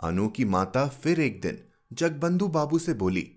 अनु 0.00 0.28
की 0.28 0.44
माता 0.44 0.86
फिर 0.88 1.20
एक 1.20 1.40
दिन 1.40 1.62
जगबंधु 1.92 2.48
बाबू 2.48 2.78
से 2.78 2.94
बोली, 2.94 3.32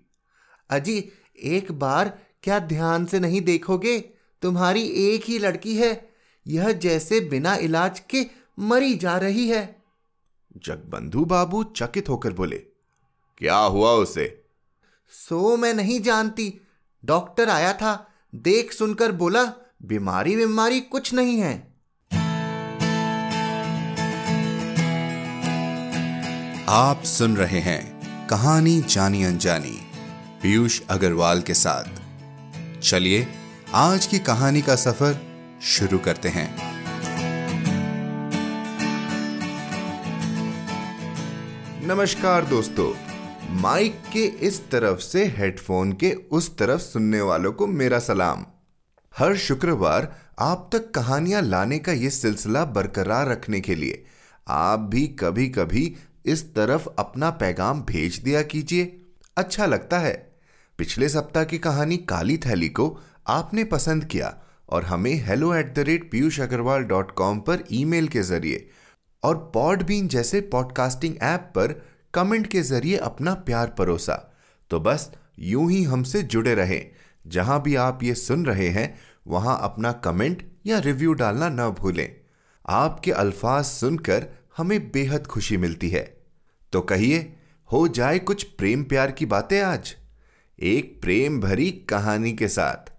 अजी, 0.70 1.12
एक 1.36 1.72
बार 1.72 2.18
क्या 2.42 2.58
ध्यान 2.58 3.06
से 3.06 3.20
नहीं 3.20 3.40
देखोगे? 3.40 3.98
तुम्हारी 4.42 4.82
एक 4.82 5.24
ही 5.24 5.38
लड़की 5.38 5.76
है। 5.76 6.10
यह 6.46 6.72
जैसे 6.72 7.20
बिना 7.20 7.54
इलाज 7.54 8.00
के 8.00 8.26
मरी 8.58 8.94
जा 8.94 9.16
रही 9.16 9.48
है। 9.48 9.82
जगबंधु 10.56 11.24
बाबू 11.24 11.64
चकित 11.64 12.08
होकर 12.08 12.32
बोले, 12.32 12.58
क्या 13.38 13.56
हुआ 13.56 13.90
उसे? 13.90 14.44
सो 15.10 15.56
मैं 15.56 15.74
नहीं 15.74 16.00
जानती। 16.00 16.60
डॉक्टर 17.04 17.48
आया 17.48 17.72
था। 17.72 18.08
देख 18.34 18.72
सुनकर 18.72 19.12
बोला 19.12 19.44
बीमारी 19.82 20.36
बीमारी 20.36 20.80
कुछ 20.80 21.14
नहीं 21.14 21.38
है। 21.38 21.71
आप 26.72 27.02
सुन 27.02 27.36
रहे 27.36 27.58
हैं 27.58 28.26
कहानी 28.26 28.80
जानी 28.80 29.24
अनजानी, 29.24 29.80
पीयूष 30.42 30.80
अग्रवाल 30.90 31.42
के 31.42 31.54
साथ। 31.54 31.84
चलिए, 32.80 33.26
आज 33.72 34.06
की 34.06 34.18
कहानी 34.18 34.62
का 34.62 34.76
सफ़र 34.76 35.16
शुरू 35.62 35.98
करते 35.98 36.28
हैं। 36.28 36.46
नमस्कार 41.86 42.44
दोस्तों, 42.44 42.94
माइक 43.60 44.00
के 44.12 44.24
इस 44.24 44.60
तरफ़ 44.70 45.00
से 45.00 45.24
हेडफोन 45.24 45.92
के 45.92 46.12
उस 46.12 46.56
तरफ़ 46.56 46.80
सुनने 46.80 47.20
वालों 47.20 47.52
को 47.52 47.66
मेरा 47.66 47.98
सलाम। 47.98 48.46
हर 49.18 49.36
शुक्रवार 49.36 50.16
आप 50.38 50.70
तक 50.72 50.90
कहानियाँ 50.90 51.42
लाने 51.42 51.78
का 51.78 51.92
यह 51.92 52.10
सिलसिला 52.10 52.64
बरकरार 52.64 53.28
रखने 53.28 53.60
के 53.60 53.74
लिए 53.74 54.04
आप 54.48 54.78
भी 54.78 55.06
कभी 55.06 55.48
कभी 55.48 55.96
इस 56.26 56.54
तरफ़ 56.54 56.88
अपना 56.98 57.30
पैगाम 57.30 57.82
भेज 57.82 58.16
दिया 58.16 58.42
कीजिए। 58.42 59.00
अच्छा 59.36 59.66
लगता 59.66 59.98
है। 59.98 60.32
पिछले 60.78 61.08
सप्ताह 61.08 61.44
की 61.44 61.58
कहानी 61.58 61.96
काली 61.96 62.38
थैली 62.38 62.68
को 62.68 63.00
आपने 63.26 63.64
पसंद 63.64 64.04
किया 64.04 64.42
और 64.68 64.84
हमें 64.84 65.14
hello 65.14 65.54
at 65.54 65.74
the 65.74 65.78
rate 65.78 66.10
Piyush 66.10 66.40
Agarwal 66.40 66.82
dot 66.82 67.10
com 67.10 67.40
पर 67.40 67.64
ईमेल 67.72 68.08
के 68.08 68.22
ज़रिए 68.22 68.70
और 69.22 69.50
पॉडबीन 69.54 70.08
जैसे 70.08 70.40
पॉडकास्टिंग 70.40 71.14
ऐप 71.22 71.40
पर 71.40 71.86
कमेंट 72.14 72.46
के 72.46 72.62
ज़रिए 72.62 72.96
अपना 72.96 73.34
प्यार 73.34 73.66
परोसा। 73.66 74.34
तो 74.70 74.80
बस, 74.80 75.12
यूँ 75.38 75.70
ही 75.70 75.82
हमसे 75.82 76.22
जुड़े 76.22 76.54
रहे। 76.54 76.84
जहाँ 77.26 77.62
भी 77.62 77.74
आप 77.74 78.02
ये 78.02 78.14
सुन 78.14 78.46
रहे 78.46 78.68
हैं, 78.68 78.98
वहाँ 79.26 79.58
अपना 79.62 79.92
कमेंट 79.92 80.52
या 80.66 80.78
रिव्यू 80.78 81.12
डालना 81.12 81.48
न 81.48 81.70
भूलें। 81.70 82.16
आपके 82.68 83.12
अल्फाज 83.12 83.64
सुनकर 83.64 84.26
हमें 84.56 84.92
बेहद 84.92 85.26
खुशी 85.26 85.56
मिलती 85.56 85.88
है। 85.88 86.21
तो 86.72 86.80
कहिए, 86.80 87.36
हो 87.72 87.88
जाए 87.88 88.18
कुछ 88.18 88.42
प्रेम 88.42 88.84
प्यार 88.84 89.12
की 89.12 89.26
बातें 89.26 89.60
आज। 89.60 89.96
एक 90.60 91.00
प्रेम 91.02 91.40
भरी 91.40 91.70
कहानी 91.70 92.32
के 92.32 92.48
साथ। 92.48 92.92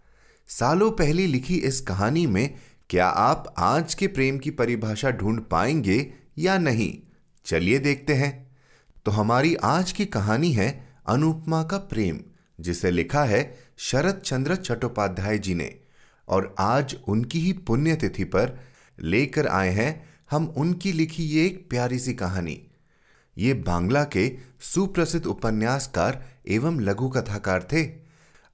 सालों 0.47 0.91
पहले 0.91 1.27
लिखी 1.27 1.55
इस 1.55 1.81
कहानी 1.81 2.27
में 2.27 2.55
क्या 2.89 3.07
आप 3.07 3.53
आज 3.57 3.93
के 3.93 4.07
प्रेम 4.07 4.37
की 4.37 4.51
परिभाषा 4.51 5.11
ढूंढ 5.11 5.39
पाएँगे 5.39 6.13
या 6.37 6.57
नहीं? 6.57 6.99
चलिए 7.45 7.79
देखते 7.79 8.13
हैं। 8.13 8.57
तो 9.05 9.11
हमारी 9.11 9.55
आज 9.55 9.91
की 9.91 10.05
कहानी 10.05 10.51
है 10.51 10.95
अनुपमा 11.07 11.63
का 11.63 11.77
प्रेम, 11.77 12.19
जिसे 12.59 12.91
लिखा 12.91 13.23
है 13.23 13.57
शरद 13.77 14.21
चंद्र 14.25 14.55
चट्टोपाध्याय 14.55 15.37
जी 15.37 15.55
ने। 15.55 15.75
और 16.27 16.55
आज 16.59 16.95
उनकी 17.07 17.39
ही 17.39 17.53
पुण्यतिथि 17.53 18.23
पर 18.23 18.59
लेकर 18.99 19.47
आए 19.47 19.69
हैं 19.69 20.09
हम 20.31 20.53
उनकी 20.57 20.91
लिखी 20.91 21.23
ये 21.23 21.45
एक 21.45 21.69
प्यारी 21.69 21.99
सी 21.99 22.13
कहानी। 22.13 22.67
ये 23.37 23.53
बांग्ला 23.53 24.03
के 24.03 24.37
सुप्रसिद्ध 24.61 25.25
उपन्यासकार 25.25 26.25
एवं 26.47 26.79
लघु 26.79 27.09
कथाकार 27.09 27.63
थे। 27.63 27.83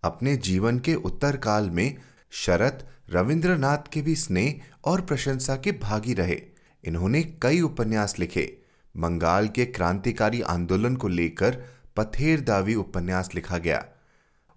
अपने 0.04 0.38
जीवन 0.38 0.80
के 0.80 0.96
उत्तर 0.96 1.38
काल 1.38 1.70
में 1.70 1.98
शरत, 2.32 2.88
रविंद्रनाथ 3.10 3.78
के 3.94 4.02
भी 4.02 4.16
स्नेह 4.16 4.60
और 4.84 5.02
प्रशंसा 5.02 5.56
के 5.56 5.72
भागी 5.72 6.14
रहे। 6.14 6.42
इन्होंने 6.84 7.24
कई 7.24 7.62
उपन्यास 7.62 8.20
लिखे। 8.20 8.58
बंगाल 8.98 9.48
के 9.48 9.66
क्रांतिकारी 9.66 10.42
आंदोलन 10.42 10.96
को 10.96 11.08
लेकर 11.08 11.64
पथेर 11.98 12.42
दावी 12.42 12.76
उपन्यास 12.76 13.30
लिखा 13.36 13.58
गया। 13.58 13.86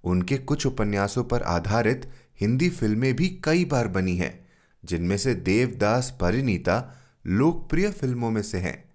उनके 0.04 0.36
कुछ 0.36 0.66
उपन्यासों 0.66 1.24
पर 1.24 1.42
आधारित 1.42 2.10
हिंदी 2.40 2.70
फ़िल्में 2.70 3.16
भी 3.16 3.28
कई 3.44 3.64
बार 3.64 3.88
बनी 3.88 4.16
हैं, 4.16 4.48
जिनमें 4.84 5.16
से 5.16 5.34
देवदास 5.34 6.18
परिणीता 6.20 6.94
लोकप्रिय 7.26 7.90
फ़िल्मों 7.90 8.30
में 8.30 8.42
से 8.42 8.58
हैं। 8.58 8.91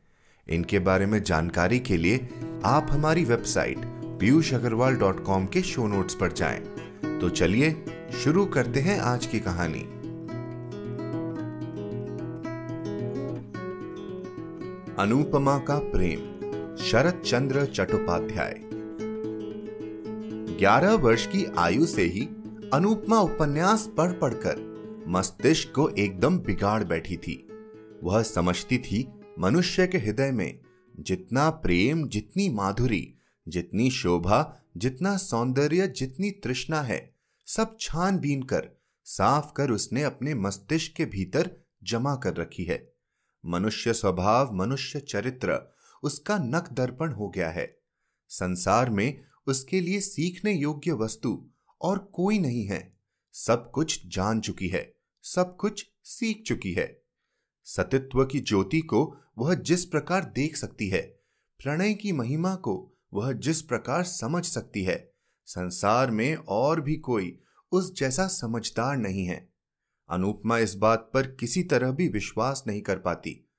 इनके 0.49 0.79
बारे 0.79 1.05
में 1.05 1.23
जानकारी 1.23 1.79
के 1.79 1.97
लिए 1.97 2.29
आप 2.65 2.87
हमारी 2.89 3.23
website 3.25 3.77
Piyush 4.19 4.53
Agarwal 4.53 4.95
dot 4.95 5.23
com 5.23 5.45
के 5.45 5.61
शो 5.61 5.87
नोट्स 5.87 6.15
पर 6.15 6.31
जाएँ। 6.31 6.61
तो 7.19 7.29
चलिए 7.29 7.85
शुरू 8.23 8.45
करते 8.45 8.79
हैं 8.79 8.99
आज 8.99 9.25
की 9.25 9.39
कहानी। 9.39 9.81
अनुपमा 14.99 15.57
का 15.57 15.77
प्रेम 15.77 16.19
शरद 16.77 17.21
चंद्र 17.25 17.65
चट्टोपाध्याय। 17.65 18.61
ग्यारह 20.59 20.93
वर्ष 20.93 21.27
की 21.27 21.45
आयु 21.57 21.85
से 21.85 22.03
ही 22.03 22.21
अनुपमा 22.73 23.19
उपन्यास 23.19 23.89
पढ़ 23.97 24.11
पढ़कर 24.11 24.65
मस्तिष्क 25.07 25.71
को 25.75 25.89
एकदम 25.89 26.39
बिगाड़ 26.39 26.83
बैठी 26.83 27.17
थी। 27.17 27.47
वह 28.03 28.21
समझती 28.21 28.77
थी 28.77 29.07
मनुष्य 29.39 29.87
के 29.87 29.97
हृदय 29.97 30.31
में 30.31 30.59
जितना 30.99 31.49
प्रेम, 31.49 32.07
जितनी 32.07 32.49
माधुरी, 32.49 33.15
जितनी 33.47 33.91
शोभा, 33.91 34.57
जितना 34.77 35.17
सौंदर्य, 35.17 35.87
जितनी 35.87 36.31
तृष्णा 36.31 36.81
है, 36.81 37.15
सब 37.45 37.77
छानबीन 37.79 38.43
कर 38.43 38.69
साफ़ 39.03 39.53
कर 39.53 39.71
उसने 39.71 40.03
अपने 40.03 40.33
मस्तिष्क 40.33 40.93
के 40.93 41.05
भीतर 41.05 41.51
जमा 41.83 42.15
कर 42.15 42.33
रखी 42.33 42.63
है। 42.63 42.93
मनुष्य 43.45 43.93
स्वभाव, 43.93 44.53
मनुष्य 44.53 44.99
चरित्र, 44.99 45.73
उसका 46.03 46.37
नक 46.37 46.69
दर्पण 46.71 47.11
हो 47.11 47.29
गया 47.29 47.49
है। 47.49 47.79
संसार 48.29 48.89
में 48.89 49.25
उसके 49.47 49.81
लिए 49.81 49.99
सीखने 49.99 50.53
योग्य 50.53 50.91
वस्तु 50.91 51.49
और 51.81 51.97
कोई 52.13 52.39
नहीं 52.39 52.65
है। 52.65 52.97
सब 53.33 53.71
कुछ 53.71 54.07
जान 54.07 54.41
चुकी 54.41 54.67
है, 54.67 54.93
सब 55.21 55.55
कुछ 55.55 55.85
सीख 56.03 56.43
चुकी 56.47 56.73
है। 56.73 57.01
सतित्व 57.63 58.25
की 58.25 58.39
ज्योति 58.39 58.81
को 58.81 59.17
वह 59.37 59.53
जिस 59.53 59.85
प्रकार 59.85 60.25
देख 60.25 60.57
सकती 60.57 60.89
है, 60.89 61.01
प्रणय 61.59 61.93
की 61.93 62.11
महिमा 62.11 62.55
को 62.55 62.93
वह 63.13 63.31
जिस 63.31 63.61
प्रकार 63.61 64.03
समझ 64.03 64.45
सकती 64.45 64.83
है, 64.83 65.13
संसार 65.45 66.11
में 66.11 66.35
और 66.35 66.81
भी 66.81 66.95
कोई 66.95 67.39
उस 67.71 67.93
जैसा 67.95 68.27
समझदार 68.27 68.97
नहीं 68.97 69.25
है। 69.25 69.53
अनुपमा 70.09 70.57
इस 70.57 70.75
बात 70.75 71.11
पर 71.13 71.27
किसी 71.27 71.63
तरह 71.63 71.91
भी 71.91 72.07
विश्वास 72.07 72.63
नहीं 72.67 72.81
कर 72.81 72.99
पाती। 72.99 73.49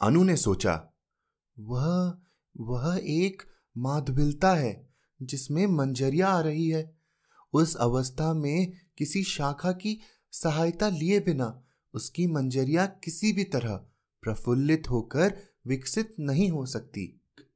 अनु 0.00 0.24
ने 0.24 0.36
सोचा, 0.36 0.92
वह 1.58 2.18
वह 2.56 3.00
एक 3.02 3.42
माधविलता 3.78 4.54
है 4.54 4.90
जिसमें 5.22 5.66
मंजरिया 5.66 6.28
आ 6.28 6.40
रही 6.40 6.68
है। 6.68 6.98
उस 7.52 7.76
अवस्था 7.76 8.34
में 8.34 8.72
किसी 8.98 9.24
शाखा 9.24 9.72
की 9.72 10.00
सहायता 10.32 10.88
लिए 10.88 11.20
बिना 11.20 11.64
उसकी 11.94 12.26
मंजरिया 12.26 12.86
किसी 12.86 13.32
भी 13.32 13.44
तरह 13.44 13.86
प्रफुल्लित 14.24 14.90
होकर 14.90 15.32
विकसित 15.66 16.14
नहीं 16.20 16.48
हो 16.50 16.64
सकती। 16.66 17.08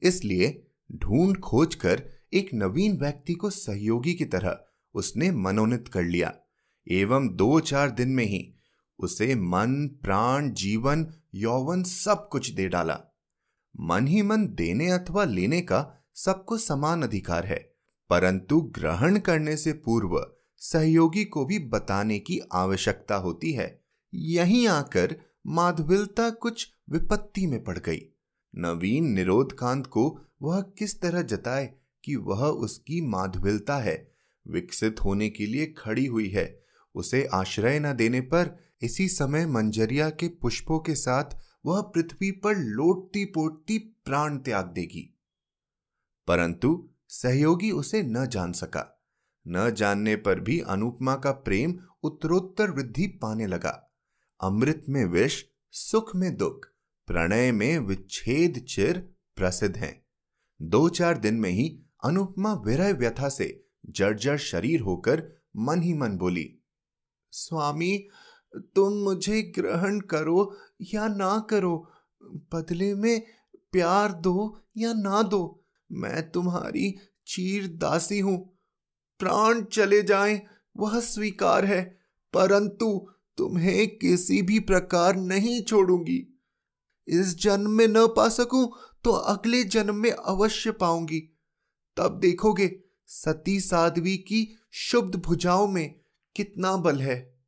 इसलिए 0.03 0.51
ढूंढ 0.95 1.37
खोज 1.37 1.75
कर 1.75 2.03
एक 2.33 2.51
नवीन 2.55 2.97
व्यक्ति 2.99 3.35
को 3.35 3.51
सहयोगी 3.51 4.15
की 4.15 4.25
तरह 4.25 4.59
उसने 4.95 5.31
मनोनीत 5.31 5.89
कर 5.89 6.03
लिया। 6.03 6.33
एवं 6.87 7.29
दो 7.37 7.59
चार 7.61 7.91
दिन 7.91 8.09
में 8.09 8.25
ही 8.25 8.49
उसे 8.99 9.35
मन, 9.35 9.75
प्राण, 10.03 10.51
जीवन, 10.53 11.07
यौवन 11.35 11.83
सब 11.83 12.29
कुछ 12.29 12.51
दे 12.51 12.69
डाला। 12.69 12.99
मन 13.75 14.07
ही 14.07 14.23
मन 14.23 14.47
देने 14.49 14.91
अथवा 14.91 15.25
लेने 15.25 15.61
का 15.61 15.85
सबको 16.15 16.57
समान 16.59 17.03
अधिकार 17.03 17.47
है, 17.47 17.59
परंतु 18.11 18.61
ग्रहण 18.75 19.19
करने 19.19 19.57
से 19.57 19.73
पूर्व 19.85 20.19
सहयोगी 20.63 21.25
को 21.25 21.45
भी 21.45 21.59
बताने 21.69 22.19
की 22.19 22.41
आवश्यकता 22.53 23.17
होती 23.17 23.53
है। 23.53 23.69
यहीं 24.13 24.67
आकर 24.69 25.17
माधविलता 25.47 26.31
कुछ 26.31 26.73
विपत्ति 26.91 27.47
में 27.47 27.65
पड़ 27.65 27.79
गई। 27.79 28.01
नवीन 28.57 29.05
निरोधकांत 29.07 29.87
को 29.87 30.21
वह 30.43 30.61
किस 30.61 31.01
तरह 31.01 31.23
जताए 31.23 31.75
कि 32.05 32.17
वह 32.17 32.47
उसकी 32.47 33.01
माधविलता 33.01 33.77
है, 33.77 34.15
विकसित 34.49 35.01
होने 35.05 35.31
के 35.31 35.47
लिए 35.47 35.75
खड़ी 35.79 36.07
हुई 36.07 36.29
है, 36.29 36.65
उसे 36.95 37.25
आश्रय 37.27 37.81
न 37.81 37.93
देने 37.93 38.21
पर 38.21 38.59
इसी 38.83 39.09
समय 39.09 39.47
मंजरिया 39.47 40.11
के 40.11 40.29
पुष्पों 40.29 40.79
के 40.79 40.95
साथ 40.95 41.25
वह 41.67 41.81
पृथ्वी 41.81 42.31
पर 42.31 42.57
लोटती 42.57 43.25
पोटती 43.25 43.79
प्राण 43.79 44.39
त्याग 44.39 44.67
देगी। 44.67 45.19
परंतु 46.27 46.89
सहयोगी 47.09 47.71
उसे 47.71 48.03
न 48.03 48.27
जान 48.27 48.53
सका। 48.53 49.05
न 49.49 49.71
जानने 49.71 50.17
पर 50.17 50.41
भी 50.41 50.61
अनुपमा 50.61 51.17
का 51.17 51.31
प्रेम 51.31 51.79
उत्तरोत्तर 52.03 52.71
वृद्धि 52.71 53.07
पाने 53.07 53.47
लगा। 53.47 53.88
अमृत 54.41 54.85
में 54.89 55.05
विष, 55.05 55.45
सुख 55.75 56.15
में 56.17 56.37
दुख, 56.37 56.67
प्रणय 57.09 57.53
में 57.53 57.79
विच्छेद 57.79 58.65
चिर 58.69 58.99
प्रसिद्ध 59.37 59.77
हैं। 59.77 59.95
दो 60.61 60.89
चार 60.89 61.19
दिन 61.19 61.35
में 61.35 61.51
ही 61.51 61.69
अनुपमा 62.05 62.53
विरह 62.67 62.93
व्यथा 62.93 63.29
से 63.29 63.49
जर्जर 63.89 64.37
शरीर 64.37 64.81
होकर 64.81 65.23
मन 65.57 65.83
ही 65.83 65.95
मन 65.95 66.17
बोली, 66.17 66.47
स्वामी, 67.33 68.09
तुम 68.75 68.93
मुझे 68.95 69.43
ग्रहण 69.57 70.01
करो 70.01 70.55
या 70.83 71.09
ना 71.09 71.39
करो, 71.51 71.77
बदले 72.55 72.95
में 72.95 73.23
प्यार 73.73 74.13
दो 74.13 74.59
या 74.77 74.93
ना 74.93 75.23
दो, 75.23 75.65
मैं 75.93 76.31
तुम्हारी 76.31 76.95
चीर 77.27 77.67
दासी 77.77 78.19
हूँ। 78.19 78.39
प्राण 79.21 79.63
चले 79.63 80.03
जाएँ, 80.03 80.41
वह 80.77 81.01
स्वीकार 81.01 81.65
है, 81.65 81.83
परंतु 82.35 83.09
तुम्हें 83.39 83.99
किसी 83.99 84.43
भी 84.43 84.61
प्रकार 84.61 85.17
नहीं 85.17 85.63
छोड़ूँगी। 85.63 86.43
इस 87.09 87.39
जन्म 87.39 87.71
में 87.71 87.89
न 87.89 88.07
पा 88.07 88.29
सकूँ 88.29 88.73
तो 89.05 89.11
अगले 89.11 89.65
जन्म 89.65 89.95
में 89.95 90.11
अवश्य 90.11 90.71
पाऊँगी। 90.71 91.39
तब 91.97 92.19
देखोगे, 92.19 92.81
सती 93.07 93.61
साध्वी 93.61 94.17
की 94.17 94.59
शुभ 94.73 95.17
भुजाओं 95.17 95.69
में 95.69 95.95
कितना 96.37 96.77
बल 96.77 97.01
है। 97.01 97.39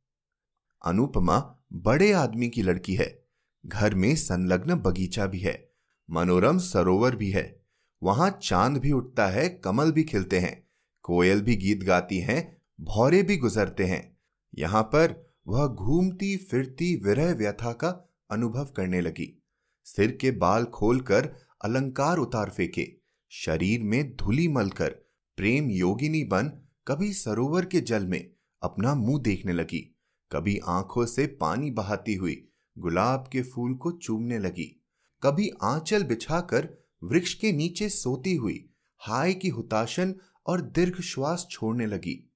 अनुपमा 0.85 1.59
बड़े 1.73 2.11
आदमी 2.11 2.49
की 2.49 2.61
लड़की 2.61 2.95
है। 2.95 3.27
घर 3.65 3.95
में 3.95 4.15
संलग्न 4.15 4.75
बगीचा 4.75 5.25
भी 5.25 5.39
है। 5.39 5.71
मनोरम 6.11 6.57
सरोवर 6.57 7.15
भी 7.15 7.29
है। 7.29 7.65
वहाँ 8.03 8.39
चाँद 8.43 8.77
भी 8.77 8.91
उठता 8.91 9.27
है, 9.27 9.49
कमल 9.49 9.91
भी 9.91 10.03
खिलते 10.03 10.39
हैं। 10.39 10.67
कोयल 11.03 11.41
भी 11.41 11.55
गीत 11.55 11.83
गाती 11.83 12.19
हैं, 12.19 12.61
भौरे 12.81 13.23
भी 13.23 13.37
गुजरते 13.37 13.85
हैं। 13.85 14.17
यहाँ 14.57 14.83
पर 14.83 15.30
वह 15.47 15.67
घूमती 15.67 16.37
फिरती 16.37 16.95
विरह 16.95 17.33
व्यथा 17.33 17.71
का 17.71 17.89
अनुभव 18.31 18.65
करने 18.65 19.01
लगी। 19.01 19.43
सिर 19.83 20.11
के 20.11 20.31
बाल 20.31 20.65
खोलकर 20.65 21.33
अलंकार 21.65 22.17
उतार 22.17 22.49
फेंके, 22.49 22.91
शरीर 23.29 23.83
में 23.83 24.15
धूली 24.15 24.47
मलकर 24.47 24.89
प्रेम 25.37 25.69
योगिनी 25.69 26.23
बन 26.23 26.51
कभी 26.87 27.13
सरोवर 27.13 27.65
के 27.65 27.81
जल 27.81 28.05
में 28.05 28.31
अपना 28.63 28.95
मुँह 28.95 29.21
देखने 29.21 29.53
लगी। 29.53 29.97
कभी 30.31 30.59
आँखों 30.67 31.05
से 31.05 31.27
पानी 31.27 31.71
बहाती 31.71 32.15
हुई 32.15 32.47
गुलाब 32.77 33.29
के 33.31 33.41
फूल 33.41 33.73
को 33.73 33.91
चूमने 33.91 34.39
लगी। 34.39 34.81
कभी 35.23 35.49
आंचल 35.63 36.03
बिछाकर 36.03 36.69
वृक्ष 37.03 37.33
के 37.33 37.51
नीचे 37.51 37.89
सोती 37.89 38.35
हुई 38.35 38.69
हाय 38.97 39.33
की 39.33 39.49
हुताशन 39.49 40.15
और 40.45 40.61
दीर्घ 40.61 41.01
श्वास 41.01 41.47
छोड़ने 41.51 41.85
लगी। 41.85 42.31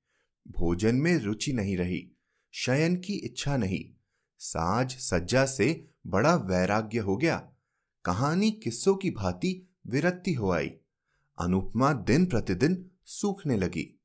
भोजन 0.48 0.96
में 0.96 1.18
रुचि 1.18 1.54
नहीं 1.54 1.78
रही। 1.78 2.15
शयन 2.57 2.96
की 2.96 3.13
इच्छा 3.13 3.57
नहीं। 3.57 4.04
साज 4.38 4.92
सज्जा 4.92 5.46
से 5.46 5.90
बड़ा 6.07 6.36
वैराग्य 6.36 7.00
हो 7.00 7.18
गया। 7.18 7.52
कहानी 8.06 8.52
किस्सों 8.52 8.96
की 8.96 9.12
भांति 9.12 9.69
विरक्ति 9.88 10.34
हो 10.34 10.52
आई। 10.52 10.68
अनुपमा 11.40 11.94
दिन 11.94 12.25
प्रतिदिन 12.25 12.92
सूखने 13.06 13.57
लगी। 13.57 14.02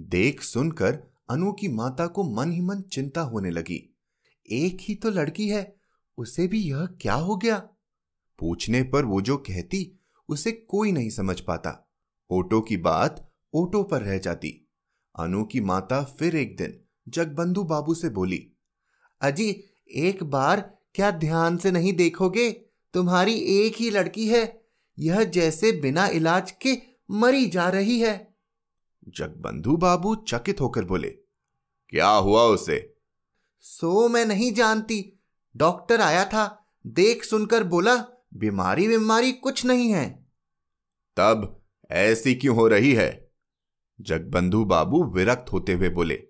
देख 0.00 0.42
सुनकर 0.42 1.02
अनु 1.30 1.52
की 1.52 1.68
माता 1.68 2.06
को 2.06 2.24
मन 2.24 2.52
ही 2.52 2.60
मन 2.60 2.80
चिंता 2.80 3.20
होने 3.20 3.50
लगी। 3.50 3.96
एक 4.50 4.78
ही 4.80 4.94
तो 4.94 5.10
लड़की 5.10 5.48
है, 5.48 5.76
उसे 6.18 6.48
भी 6.48 6.60
यह 6.60 6.86
क्या 6.86 7.14
हो 7.14 7.36
गया? 7.36 7.58
पूछने 8.38 8.82
पर 8.82 9.04
वो 9.04 9.20
जो 9.20 9.36
कहती, 9.36 10.00
उसे 10.28 10.52
कोई 10.52 10.92
नहीं 10.92 11.10
समझ 11.10 11.40
पाता। 11.40 11.90
ओटो 12.30 12.60
की 12.60 12.76
बात 12.76 13.32
ओटो 13.54 13.82
पर 13.82 14.02
रह 14.02 14.18
जाती। 14.18 14.68
अनु 15.18 15.44
की 15.44 15.60
माता 15.60 16.04
फिर 16.04 16.36
एक 16.36 16.56
दिन 16.56 16.82
जगबंधु 17.08 17.62
बाबू 17.64 17.94
से 17.94 18.08
बोली, 18.08 18.52
अजी, 19.20 19.64
एक 19.88 20.22
बार 20.24 20.78
क्या 20.94 21.10
ध्यान 21.10 21.56
से 21.56 21.70
नहीं 21.70 21.92
देखोगे? 21.92 22.50
तुम्हारी 22.94 23.34
एक 23.34 23.74
ही 23.76 23.90
लड़की 23.90 24.28
है। 24.28 24.66
यह 24.98 25.24
जैसे 25.24 25.72
बिना 25.72 26.06
इलाज 26.06 26.50
के 26.50 26.76
मरी 27.10 27.46
जा 27.46 27.68
रही 27.68 28.00
है। 28.00 28.36
जगबंधु 29.08 29.76
बाबू 29.76 30.14
चकित 30.14 30.60
होकर 30.60 30.84
बोले, 30.84 31.08
क्या 31.88 32.08
हुआ 32.08 32.42
उसे? 32.42 32.96
सो 33.60 34.08
मैं 34.08 34.26
नहीं 34.26 34.52
जानती। 34.52 35.20
डॉक्टर 35.56 36.00
आया 36.00 36.24
था। 36.24 36.68
देख 36.86 37.24
सुनकर 37.24 37.64
बोला, 37.64 37.96
बीमारी 38.34 38.88
बीमारी 38.88 39.32
कुछ 39.32 39.64
नहीं 39.64 39.90
है। 39.92 40.26
तब 41.16 41.62
ऐसी 41.90 42.34
क्यों 42.34 42.56
हो 42.56 42.68
रही 42.68 42.92
है? 42.92 43.30
जगबंधु 44.00 44.64
बाबू 44.64 45.04
विरक्त 45.04 45.52
होते 45.52 45.72
हुए 45.72 45.88
बोले 45.88 46.26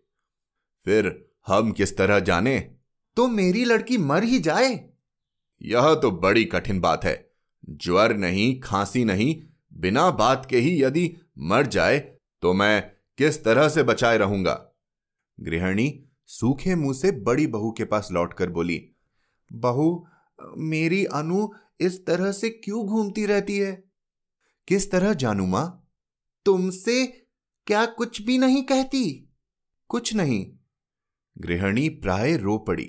फिर 0.87 1.29
हम 1.47 1.73
किस 1.73 1.97
तरह 1.97 2.19
जाने? 2.21 2.59
तो 3.17 3.29
मेरी 3.29 3.65
लड़की 3.65 3.99
मर 3.99 4.25
ही 4.25 4.39
जाए। 4.39 4.91
यह 5.63 5.95
तो 5.95 6.11
बड़ी 6.11 6.45
कठिन 6.45 6.81
बात 6.81 7.05
है। 7.05 7.31
ज्वर 7.71 8.17
नहीं 8.17 8.61
खांसी 8.61 9.05
नहीं 9.05 9.43
बिना 9.73 10.11
बात 10.11 10.47
के 10.51 10.59
ही 10.59 10.83
यदि 10.83 11.17
मर 11.39 11.67
जाए 11.67 11.99
तो 12.43 12.53
मैं 12.53 12.83
किस 13.19 13.45
तरह 13.45 13.69
से 13.69 13.83
बचाए 13.83 14.19
रहूँगा? 14.19 14.73
गृहिणी 15.41 16.05
सूखे 16.27 16.75
मुँह 16.75 16.95
से 16.95 17.11
बड़ी 17.11 17.47
बहू 17.47 17.73
के 17.73 17.85
पास 17.85 18.09
लौटकर 18.13 18.51
बोली 18.51 18.91
बहू 19.53 20.07
मेरी 20.59 21.05
अनु 21.05 21.49
इस 21.81 22.07
तरह 22.07 22.33
से 22.33 22.51
क्यों 22.51 22.87
घूमती 22.87 23.27
रहती 23.27 23.59
है? 23.59 23.85
किस 24.69 24.91
तरह 24.91 25.13
जानू 25.15 25.47
माँ? 25.47 25.91
तुमसे 26.45 27.07
क्या 27.67 27.87
कुछ 27.87 28.23
भी 28.23 28.39
नहीं 28.39 28.63
कहती? 28.63 29.31
कुछ 29.89 30.15
नहीं। 30.15 30.56
गृहिणी 31.37 31.89
प्राय 31.89 32.37
रो 32.37 32.57
पड़ी। 32.59 32.85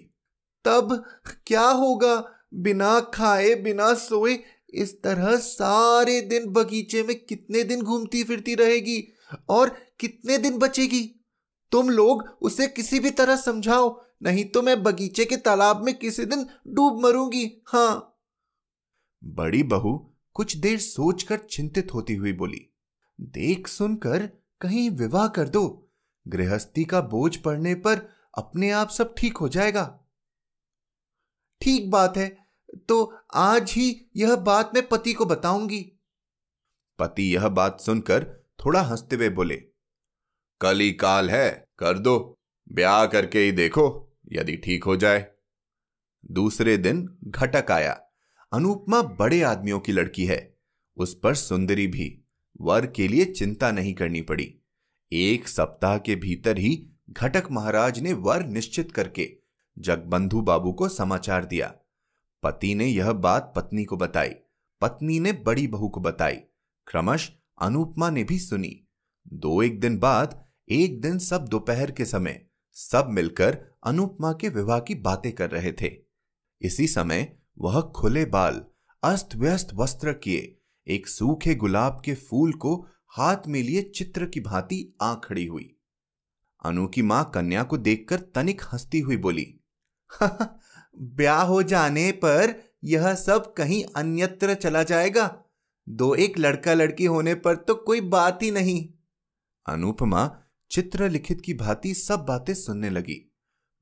तब 0.65 1.03
क्या 1.47 1.67
होगा? 1.67 2.15
बिना 2.53 2.99
खाए, 3.13 3.53
बिना 3.55 3.93
सोए 3.93 4.37
इस 4.73 5.01
तरह 5.01 5.35
सारे 5.35 6.19
दिन 6.21 6.47
बगीचे 6.47 7.03
में 7.03 7.15
कितने 7.19 7.63
दिन 7.63 7.81
घूमती 7.81 8.23
फिरती 8.23 8.55
रहेगी 8.55 9.03
और 9.49 9.69
कितने 9.99 10.37
दिन 10.37 10.57
बचेगी? 10.57 11.03
तुम 11.71 11.89
लोग 11.89 12.23
उसे 12.41 12.67
किसी 12.67 12.99
भी 12.99 13.11
तरह 13.11 13.35
समझाओ, 13.35 13.95
नहीं 14.23 14.45
तो 14.45 14.61
मैं 14.61 14.81
बगीचे 14.83 15.25
के 15.25 15.37
तालाब 15.37 15.83
में 15.85 15.93
किसी 15.93 16.25
दिन 16.25 16.45
डूब 16.67 17.01
मरूँगी। 17.03 17.45
हाँ। 17.67 18.19
बड़ी 19.23 19.63
बहू 19.63 19.97
कुछ 20.35 20.55
देर 20.57 20.77
सोचकर 20.79 21.37
चिंतित 21.37 21.93
होती 21.93 22.15
हुई 22.15 22.33
बोली, 22.33 22.67
देख 23.19 23.67
सुनकर 23.67 24.29
कहीं 24.61 24.89
विवाह 24.89 25.27
कर 25.27 25.49
दो। 25.49 25.89
गृहस्थी 26.25 26.83
का 26.85 27.01
बोझ 27.01 27.35
पड़ने 27.35 27.73
पर 27.75 28.07
अपने 28.33 28.71
आप 28.71 28.89
सब 28.89 29.13
ठीक 29.17 29.37
हो 29.37 29.49
जाएगा। 29.49 29.85
ठीक 31.61 31.89
बात 31.91 32.17
है 32.17 32.27
तो 32.89 33.03
आज 33.35 33.71
ही 33.71 33.89
यह 34.15 34.35
बात 34.35 34.71
मैं 34.75 34.87
पति 34.87 35.13
को 35.13 35.25
बताऊँगी। 35.25 35.79
पति 36.99 37.23
यह 37.35 37.47
बात 37.49 37.79
सुनकर 37.81 38.25
थोड़ा 38.59 38.81
हँसते 38.81 39.15
हुए 39.15 39.29
बोले, 39.29 39.55
कल 40.61 40.79
ही 40.79 40.91
काल 40.93 41.29
है, 41.29 41.49
कर 41.79 41.97
दो, 41.97 42.37
ब्याह 42.71 43.05
करके 43.05 43.39
ही 43.39 43.51
देखो, 43.51 43.85
यदि 44.31 44.55
ठीक 44.57 44.83
हो 44.83 44.95
जाए। 44.95 45.25
दूसरे 46.31 46.77
दिन 46.77 47.07
घटक 47.23 47.71
आया। 47.71 47.91
अनुपमा 48.51 49.01
बड़े 49.01 49.41
आदमियों 49.41 49.79
की 49.79 49.91
लड़की 49.91 50.25
है, 50.25 50.57
उस 50.97 51.19
पर 51.23 51.35
सुंदरी 51.35 51.87
भी, 51.87 52.09
वर 52.61 52.85
के 52.87 53.07
लिए 53.07 53.25
चिंता 53.25 53.71
नहीं 53.71 53.93
करनी 53.93 54.21
पड़ी। 54.21 54.53
एक 55.11 55.47
सप्ताह 55.47 55.97
के 55.97 56.15
भीतर 56.15 56.57
ही 56.57 56.75
घटक 57.09 57.43
महाराज 57.51 57.99
ने 57.99 58.13
वर 58.13 58.45
निश्चित 58.45 58.91
करके 58.91 59.37
जगबंधु 59.79 60.41
बाबू 60.41 60.71
को 60.71 60.89
समाचार 60.89 61.45
दिया। 61.45 61.75
पति 62.43 62.75
ने 62.75 62.85
यह 62.85 63.11
बात 63.11 63.53
पत्नी 63.55 63.85
को 63.85 63.97
बताई। 63.97 64.29
पत्नी 64.81 65.19
ने 65.19 65.31
बड़ी 65.31 65.67
बहू 65.67 65.89
को 65.89 65.99
बताई। 65.99 66.35
क्रमश 66.87 67.31
अनुपमा 67.61 68.09
ने 68.09 68.23
भी 68.23 68.39
सुनी। 68.39 68.87
दो 69.33 69.63
एक 69.63 69.79
दिन 69.79 69.99
बाद, 69.99 70.45
एक 70.69 71.01
दिन 71.01 71.19
सब 71.19 71.45
दोपहर 71.45 71.91
के 71.91 72.05
समय, 72.05 72.47
सब 72.73 73.07
मिलकर 73.09 73.65
अनुपमा 73.83 74.33
के 74.33 74.49
विवाह 74.49 74.79
की 74.79 74.95
बातें 74.95 75.31
कर 75.31 75.51
रहे 75.51 75.71
थे। 75.71 75.91
इसी 76.61 76.87
समय 76.87 77.37
वह 77.59 77.81
खुले 77.81 78.25
बाल 78.25 78.65
अस्त 79.03 79.35
व्यस्त 79.35 79.67
वस्त्र 79.73 80.13
किए, 80.13 80.59
एक 80.87 81.07
सूखे 81.07 81.55
गुलाब 81.55 82.01
के 82.05 82.13
फूल 82.15 82.53
को 82.53 82.87
हाथ 83.07 83.37
में 83.47 83.63
लिए 83.63 83.81
चित्र 83.81 84.25
की 84.25 84.39
भांति 84.39 84.95
आ 85.01 85.13
खड़ी 85.13 85.45
हुई। 85.45 85.76
अनु 86.67 86.87
की 86.87 87.01
माँ 87.01 87.31
कन्या 87.33 87.63
को 87.63 87.77
देखकर 87.77 88.19
तनिक 88.19 88.61
हंसती 88.61 88.99
हुई 88.99 89.17
बोली 89.17 89.53
ब्याह 90.21 91.41
हो 91.41 91.63
जाने 91.63 92.11
पर 92.11 92.53
यह 92.83 93.13
सब 93.15 93.53
कहीं 93.53 93.83
अन्यत्र 93.95 94.53
चला 94.53 94.83
जाएगा। 94.83 95.43
दो 95.89 96.15
एक 96.15 96.37
लड़का 96.37 96.73
लड़की 96.73 97.05
होने 97.05 97.35
पर 97.35 97.55
तो 97.55 97.75
कोई 97.75 98.01
बात 98.01 98.43
ही 98.43 98.51
नहीं। 98.51 98.87
अनुपमा 99.67 100.29
चित्र 100.71 101.09
लिखित 101.09 101.41
की 101.41 101.53
भांति 101.53 101.93
सब 101.93 102.19
बातें 102.19 102.53
सुनने 102.53 102.89
लगी। 102.89 103.33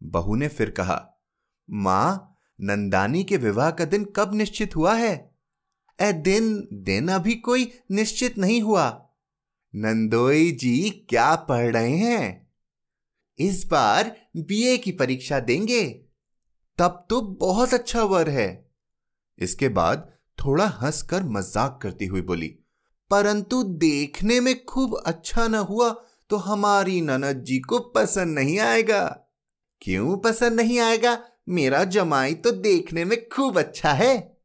बहू 0.04 0.36
ने 0.36 0.48
फिर 0.48 0.70
कहा, 0.70 1.22
माँ, 1.70 2.38
नंदानी 2.62 3.24
के 3.24 3.38
विवाह 3.38 3.72
का 3.72 3.86
दिन 3.86 4.06
कब 4.16 4.34
निश्चित 4.34 4.76
हुआ 4.76 4.96
है? 4.96 5.36
ए 6.02 6.14
दिन 6.14 6.68
दिन 6.74 7.08
अभी 7.08 7.36
कोई 7.36 7.72
निश्चित 7.92 8.38
नहीं 8.38 8.62
हुआ। 8.62 9.12
नंदोई 9.76 10.52
जी, 10.52 10.90
क्या 11.10 11.36
पढ़ 11.36 11.74
रहे 11.74 11.98
हैं? 11.98 12.45
इस 13.40 13.66
बार 13.68 14.16
बीए 14.40 14.78
की 14.78 14.92
परीक्षा 14.94 15.40
देंगे। 15.42 15.84
तब 16.80 17.06
तो 17.10 17.22
बहुत 17.40 17.74
अच्छा 17.74 18.04
वर 18.04 18.30
है। 18.30 18.50
इसके 19.40 19.70
बाद 19.70 20.08
थोड़ा 20.38 20.66
हंसकर 20.82 21.24
मज़ाक 21.26 21.80
करती 21.82 22.06
हुई 22.06 22.22
बोली, 22.22 22.48
परंतु 23.12 23.62
देखने 23.64 24.40
में 24.40 24.54
खूब 24.66 24.96
अच्छा 24.98 25.48
न 25.48 25.56
हुआ 25.66 25.90
तो 26.30 26.38
हमारी 26.38 27.00
ननद 27.02 27.44
जी 27.44 27.60
को 27.60 27.80
पसंद 27.96 28.38
नहीं 28.40 28.60
आएगा। 28.62 29.04
क्यों 29.82 30.18
पसंद 30.18 30.60
नहीं 30.60 30.80
आएगा? 30.80 31.18
मेरा 31.50 31.84
जमाई 31.86 32.34
तो 32.36 32.52
देखने 32.52 33.04
में 33.06 33.18
खूब 33.30 33.60
अच्छा 33.60 33.92
है। 33.94 34.38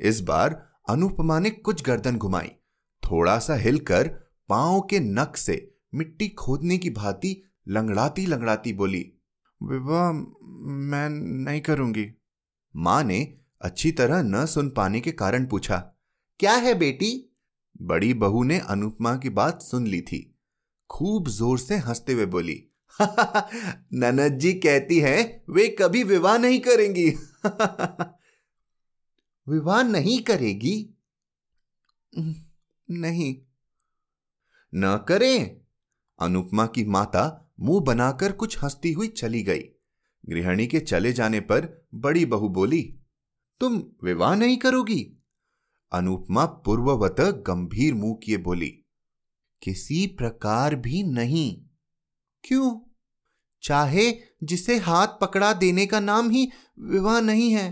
इस 0.00 0.20
बार 0.20 0.62
अनुपमा 0.88 1.38
ने 1.38 1.50
कुछ 1.50 1.82
गर्दन 1.82 2.16
घुमाई। 2.16 2.50
थोड़ा 3.02 3.38
सा 3.38 3.54
हिलकर 3.56 4.08
पाँव 4.48 4.80
के 4.90 5.00
नक 5.00 5.36
से 5.36 5.56
मिट्टी 5.94 6.28
खोदने 6.28 6.78
की 6.78 6.90
भांति 6.92 7.42
लंगड़ाती 7.68 8.26
लंगड़ाती 8.26 8.72
बोली 8.72 9.12
विवाह 9.62 10.12
मैं 10.12 11.08
नहीं 11.44 11.60
करूँगी. 11.60 12.12
माँ 12.76 13.04
ने 13.04 13.38
अच्छी 13.60 13.92
तरह 13.92 14.22
न 14.22 14.46
सुन 14.46 14.70
पाने 14.70 15.00
के 15.00 15.12
कारण 15.12 15.46
पूछा, 15.46 15.92
क्या 16.38 16.52
है 16.52 16.74
बेटी? 16.74 17.36
बड़ी 17.82 18.14
बहू 18.14 18.42
ने 18.42 18.58
अनुपमा 18.58 19.16
की 19.16 19.30
बात 19.30 19.62
सुन 19.62 19.86
ली 19.86 20.00
थी। 20.00 20.38
खूब 20.90 21.28
ज़ोर 21.28 21.58
से 21.58 21.76
हँसते 21.76 22.12
हुए 22.12 22.26
बोली 22.26 22.68
ननद 23.92 24.38
जी 24.38 24.52
कहती 24.52 25.00
हैं, 25.00 25.44
वे 25.50 25.68
कभी 25.68 26.02
विवाह 26.02 26.38
नहीं 26.38 26.60
करेंगी। 26.60 27.10
विवाह 29.48 29.82
नहीं 29.82 30.22
करेगी? 30.22 30.94
नहीं। 32.90 33.36
न 34.74 35.04
करें। 35.08 35.60
अनुपमा 36.20 36.66
की 36.66 36.84
माता 36.84 37.45
मुँह 37.58 37.80
बनाकर 37.80 38.32
कुछ 38.32 38.58
हंसती 38.62 38.92
हुई 38.92 39.08
चली 39.08 39.42
गई। 39.42 39.62
गृहिणी 40.24 40.66
के 40.66 40.80
चले 40.80 41.12
जाने 41.12 41.40
पर 41.40 41.86
बड़ी 41.94 42.24
बहू 42.24 42.48
बोली, 42.48 42.82
तुम 43.60 43.82
विवाह 44.04 44.34
नहीं 44.34 44.56
करोगी? 44.56 45.02
अनुपमा 45.92 46.44
पूर्ववत 46.64 47.20
गंभीर 47.46 47.94
मुँह 47.94 48.18
किए 48.24 48.36
बोली, 48.36 48.68
किसी 49.62 50.06
प्रकार 50.06 50.74
भी 50.76 51.02
नहीं। 51.02 51.62
क्यों? 52.44 52.78
चाहे 53.62 54.12
जिसे 54.44 54.76
हाथ 54.78 55.18
पकड़ा 55.20 55.52
देने 55.52 55.86
का 55.86 56.00
नाम 56.00 56.30
ही 56.30 56.48
विवाह 56.80 57.20
नहीं 57.20 57.50
है। 57.52 57.70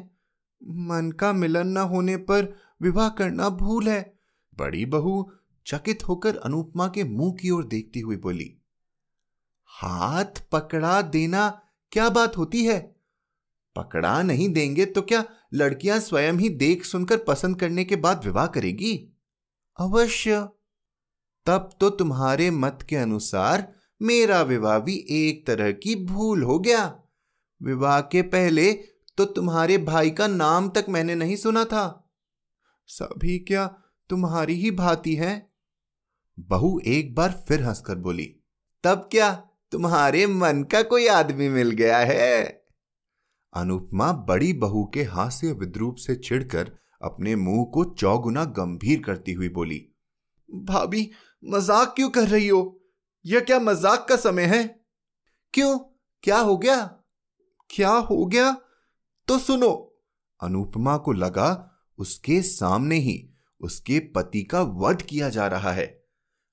मन 0.63 1.13
का 1.21 1.33
मिलन 1.33 1.69
न 1.69 1.79
होने 1.79 2.17
पर 2.17 2.53
विवाह 2.83 3.09
करना 3.09 3.49
भूल 3.49 3.89
है। 3.89 4.15
बड़ी 4.57 4.85
बहू 4.87 5.31
चकित 5.67 6.09
होकर 6.09 6.37
अनुपमा 6.37 6.87
के 6.89 7.05
मुँह 7.05 7.33
की 7.33 7.51
ओर 7.51 7.65
देखती 7.65 8.01
हुई 8.01 8.17
बोली 8.17 8.55
हाथ 9.75 10.41
पकड़ा 10.53 11.01
देना 11.03 11.49
क्या 11.93 12.09
बात 12.09 12.37
होती 12.37 12.65
है? 12.65 12.81
पकड़ा 13.77 14.23
नहीं 14.23 14.49
देंगे 14.49 14.85
तो 14.87 15.03
क्या 15.03 15.25
लड़कियाँ 15.55 15.99
स्वयं 16.01 16.33
ही 16.33 16.49
देख 16.49 16.85
सुनकर 16.85 17.17
पसंद 17.19 17.59
करने 17.61 17.85
के 17.85 17.97
बाद 17.97 18.25
विवाह 18.25 18.47
करेगी? 18.47 18.95
अवश्य। 19.79 20.41
तब 21.47 21.71
तो 21.81 21.91
तुम्हारे 21.91 22.51
मत 22.51 22.87
के 22.89 22.97
अनुसार 22.97 23.73
मेरा 24.01 24.41
विवाह 24.43 24.79
भी 24.79 24.95
एक 25.11 25.47
तरह 25.47 25.73
की 25.73 25.95
भूल 26.05 26.43
हो 26.43 26.59
गया। 26.59 26.85
विवाह 27.61 28.01
के 28.01 28.23
पहले 28.23 28.73
तो 29.19 29.25
तुम्हारे 29.25 29.79
भाई 29.79 30.11
का 30.11 30.27
नाम 30.27 30.69
तक 30.69 30.87
मैंने 30.89 31.15
नहीं 31.15 31.37
सुना 31.37 31.65
था। 31.65 31.85
सभी 32.89 33.39
क्या 33.39 33.67
तुम्हारी 34.11 34.55
ही 34.55 34.71
भांति 34.71 35.15
है? 35.15 35.35
बहू 36.39 36.79
एक 36.87 37.15
बार 37.15 37.45
फिर 37.49 37.63
हंसकर 37.63 37.95
बोली, 37.97 38.25
तब 38.85 39.09
क्या? 39.13 39.49
तुम्हारे 39.75 40.27
मन 40.27 40.63
का 40.63 40.83
कोई 40.83 41.07
आदमी 41.07 41.49
मिल 41.49 41.71
गया 41.71 41.99
है। 41.99 42.43
अनुपमा 43.55 44.13
बड़ी 44.13 44.53
बहू 44.53 44.85
के 44.85 45.03
हास्य 45.03 45.53
विद्रूप 45.53 45.95
से 45.97 46.15
चिढ़कर 46.17 46.71
अपने 47.03 47.37
मुँह 47.37 47.65
को 47.65 47.85
चौगुना 47.85 48.45
गंभीर 48.45 49.03
करती 49.03 49.33
हुई 49.33 49.49
बोली, 49.49 49.95
भाभी, 50.49 51.11
मज़ाक 51.45 51.93
क्यों 51.97 52.11
कर 52.11 52.29
रही 52.29 52.49
हो? 52.49 52.81
यह 53.27 53.41
क्या 53.41 53.59
मज़ाक 53.61 54.07
का 54.09 54.17
समय 54.17 54.43
है? 54.43 54.85
क्यों? 55.55 55.79
क्या 56.23 56.39
हो 56.39 56.57
गया? 56.57 56.77
क्या 57.71 57.91
हो 57.91 58.27
गया? 58.27 58.57
तो 59.29 59.39
सुनो। 59.39 60.01
अनुपमा 60.41 60.97
को 60.97 61.13
लगा 61.13 61.71
उसके 61.99 62.43
सामने 62.43 62.97
ही 62.97 63.31
उसके 63.61 63.99
पति 63.99 64.43
का 64.43 64.63
वध 64.63 65.03
किया 65.03 65.29
जा 65.29 65.47
रहा 65.47 65.73
है। 65.73 66.04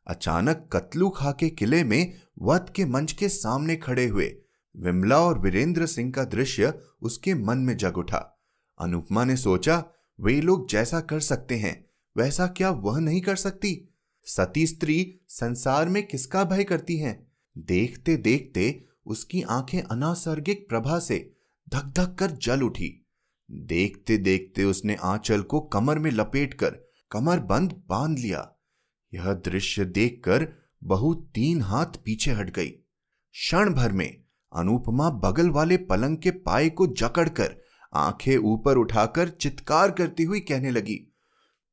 अचानक 0.07 0.69
कतलू 0.73 1.09
खा 1.09 1.31
के 1.31 1.49
किले 1.49 1.83
में 1.83 2.13
वध 2.41 2.69
के 2.75 2.85
मंच 2.85 3.11
के 3.11 3.29
सामने 3.29 3.75
खड़े 3.75 4.05
हुए। 4.05 4.35
विमला 4.77 5.19
और 5.19 5.39
वीरेंद्र 5.39 5.85
सिंह 5.85 6.11
का 6.11 6.23
दृश्य 6.23 6.79
उसके 7.01 7.33
मन 7.33 7.57
में 7.57 7.77
जग 7.77 7.97
उठा। 7.97 8.41
अनुपमा 8.79 9.25
ने 9.25 9.37
सोचा, 9.37 9.85
वे 10.19 10.41
लोग 10.41 10.69
जैसा 10.69 10.99
कर 10.99 11.19
सकते 11.19 11.55
हैं, 11.55 11.89
वैसा 12.17 12.47
क्या 12.47 12.71
वह 12.71 12.99
नहीं 12.99 13.21
कर 13.21 13.35
सकती? 13.35 13.95
सती 14.23 14.67
स्त्री 14.67 15.19
संसार 15.27 15.89
में 15.89 16.07
किसका 16.07 16.43
भय 16.43 16.63
करती 16.63 16.97
है? 16.97 17.31
देखते 17.57 18.17
देखते 18.17 18.85
उसकी 19.05 19.41
आँखें 19.41 19.81
अनासर्गिक 19.81 20.69
प्रभा 20.69 20.99
से 20.99 21.35
धक 21.69 21.93
धक 21.97 22.15
कर 22.19 22.31
जल 22.31 22.61
उठी। 22.61 23.05
देखते 23.51 24.17
देखते 24.17 24.63
उसने 24.63 24.95
आंचल 24.95 25.41
को 25.41 25.59
कमर 25.59 25.99
में 25.99 26.11
लपेटकर 26.11 26.69
कमर 27.11 27.39
बंद 27.39 27.83
बाँध 27.87 28.19
लिया। 28.19 28.50
यह 29.13 29.33
दृश्य 29.45 29.85
देखकर 29.85 30.47
बहु 30.83 31.13
तीन 31.13 31.61
हाथ 31.61 31.85
पीछे 31.85 32.31
हट 32.31 32.49
गई। 32.49 32.67
क्षण 32.67 33.73
भर 33.73 33.91
में 33.91 34.23
अनुपमा 34.51 35.09
बगल 35.09 35.49
वाले 35.49 35.77
पलंग 35.77 36.17
के 36.17 36.31
पाए 36.31 36.69
को 36.69 36.87
जकड़कर 36.87 37.55
आँखें 37.93 38.37
ऊपर 38.37 38.77
उठाकर 38.77 39.29
चित्कार 39.29 39.91
करती 39.91 40.23
हुई 40.23 40.39
कहने 40.39 40.71
लगी, 40.71 40.95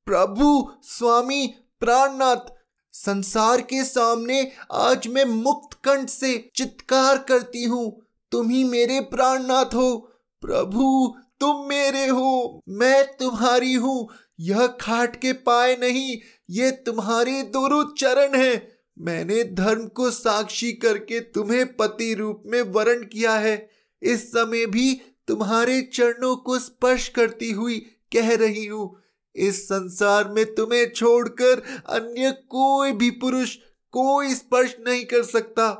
प्रभु, 0.06 0.70
स्वामी, 0.82 1.46
प्राणनाथ, 1.80 2.52
संसार 2.92 3.60
के 3.60 3.84
सामने 3.84 4.52
आज 4.72 5.08
मैं 5.08 5.24
मुक्त 5.24 5.78
कंठ 5.84 6.08
से 6.08 6.50
चित्कार 6.56 7.18
करती 7.18 7.64
हूँ। 7.64 8.00
तुम 8.32 8.48
ही 8.48 8.64
मेरे 8.64 9.00
प्राणनाथ 9.00 9.74
हो। 9.74 9.96
प्रभु, 10.40 11.16
तुम 11.40 11.66
मेरे 11.66 12.06
हो। 12.06 12.62
मैं 12.68 13.16
तुम्हारी 13.16 13.72
हूँ। 13.74 14.08
यह 14.40 14.66
खाट 14.66 15.16
के 15.16 15.32
पाए 15.32 15.76
नहीं, 15.76 16.18
ये 16.50 16.70
तुम्हारे 16.70 17.42
दोनों 17.42 17.94
चरण 17.94 18.40
हैं। 18.40 18.78
मैंने 18.98 19.44
धर्म 19.44 19.86
को 19.86 20.10
साक्षी 20.10 20.72
करके 20.72 21.20
तुम्हें 21.20 21.76
पति 21.76 22.14
रूप 22.14 22.42
में 22.46 22.62
वर्ण 22.62 23.04
किया 23.04 23.34
है। 23.34 23.70
इस 24.02 24.28
समय 24.28 24.66
भी 24.66 25.00
तुम्हारे 25.28 25.82
चरणों 25.82 26.36
को 26.36 26.58
स्पर्श 26.58 27.08
करती 27.08 27.50
हुई 27.50 27.78
कह 28.12 28.36
रही 28.36 28.66
हूँ। 28.66 29.02
इस 29.36 29.64
संसार 29.64 30.28
में 30.28 30.54
तुम्हें 30.54 30.90
छोड़कर 30.90 31.62
अन्य 31.88 32.30
कोई 32.30 32.92
भी 32.92 33.10
पुरुष 33.10 33.56
कोई 33.90 34.34
स्पर्श 34.34 34.76
नहीं 34.86 35.04
कर 35.04 35.22
सकता। 35.22 35.70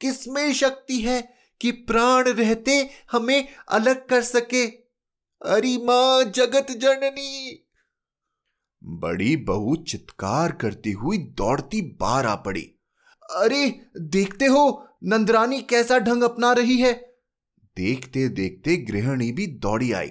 किसमें 0.00 0.52
शक्ति 0.52 1.00
है 1.00 1.34
कि 1.60 1.70
प्राण 1.70 2.24
रहते 2.24 2.90
हमें 3.12 3.48
अलग 3.68 4.06
कर 4.06 4.22
सके? 4.22 4.66
अरे 5.42 5.78
माँ, 5.84 6.24
जगत 6.24 6.66
जननी! 6.70 7.66
बड़ी 8.84 9.36
बहू 9.36 9.76
चित्कार 9.76 10.52
करती 10.52 10.92
हुई 10.92 11.18
दौड़ती 11.18 11.80
बार 12.00 12.26
आ 12.26 12.34
पड़ी। 12.34 12.62
अरे 13.30 13.80
देखते 14.00 14.46
हो 14.46 14.88
नंदरानी 15.04 15.60
कैसा 15.62 15.98
ढंग 15.98 16.22
अपना 16.22 16.52
रही 16.52 16.76
है। 16.76 16.92
देखते 17.76 18.28
देखते 18.28 18.76
गृहिणी 18.76 19.32
भी 19.32 19.46
दौड़ी 19.46 19.92
आई। 19.92 20.10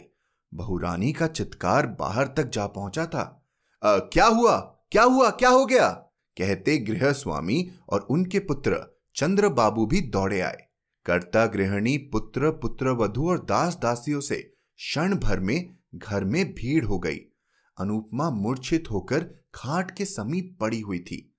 बहुरानी 0.54 1.14
का 1.14 1.28
चित्कार 1.28 1.88
बाहर 1.88 2.28
तक 2.28 2.50
जा 2.50 2.68
पहुँचा 2.68 3.06
था। 3.06 3.46
आ, 3.84 3.98
क्या 3.98 4.26
हुआ? 4.26 4.58
क्या 4.92 5.04
हुआ? 5.04 5.30
क्या 5.30 5.50
हो 5.50 5.66
गया? 5.66 5.90
कहते 6.38 6.78
गृह 6.78 7.12
स्वामी 7.12 7.72
और 7.90 8.00
उनके 8.00 8.40
पुत्र 8.40 9.00
चंद्र 9.16 9.50
बाबू 9.50 9.86
भी 9.86 10.02
दौड़े 10.02 10.42
आए। 10.42 10.58
कर्ता 11.06 11.46
गृहिणी 11.46 11.98
पुत्र 11.98 12.52
पुत्र 12.52 12.90
वधु 12.90 13.30
और 13.30 13.40
दास 13.40 13.76
दासियों 13.76 14.22
से 14.22 14.36
क्षण 14.78 15.16
भर 15.16 15.40
में 15.40 15.76
घर 15.96 16.24
में 16.24 16.54
भीड़ 16.54 16.86
हो 16.86 17.00
गई। 17.00 17.20
अनुपमा 17.80 18.30
मूर्छित 18.30 18.92
होकर 18.92 19.24
खाट 19.56 19.98
के 19.98 20.06
समीप 20.06 20.58
पड़ी 20.62 20.80
हुई 20.80 21.00
थी। 21.00 21.36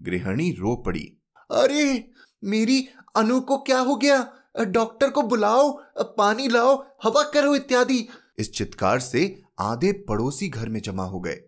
गृहिणी 0.00 0.50
रो 0.50 0.76
पड़ी। 0.76 1.22
अरे, 1.50 2.10
मेरी 2.44 2.88
अनु 3.16 3.40
को 3.40 3.58
क्या 3.58 3.80
हो 3.80 3.96
गया? 3.96 4.32
डॉक्टर 4.60 5.10
को 5.10 5.22
बुलाओ, 5.22 5.80
पानी 5.98 6.48
लाओ, 6.48 6.86
हवा 7.04 7.30
करो 7.30 7.54
इत्यादि। 7.54 8.08
इस 8.38 8.52
चित्कार 8.52 9.00
से 9.00 9.42
आधे 9.58 9.92
पड़ोसी 9.92 10.48
घर 10.48 10.68
में 10.68 10.80
जमा 10.80 11.04
हो 11.04 11.20
गए। 11.20 11.40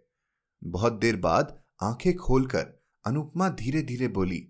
बहुत 0.65 0.93
देर 0.93 1.17
बाद 1.17 1.63
आँखें 1.83 2.17
खोलकर 2.17 2.83
अनुपमा 3.07 3.49
धीरे 3.49 3.83
धीरे 3.83 4.09
बोली 4.09 4.49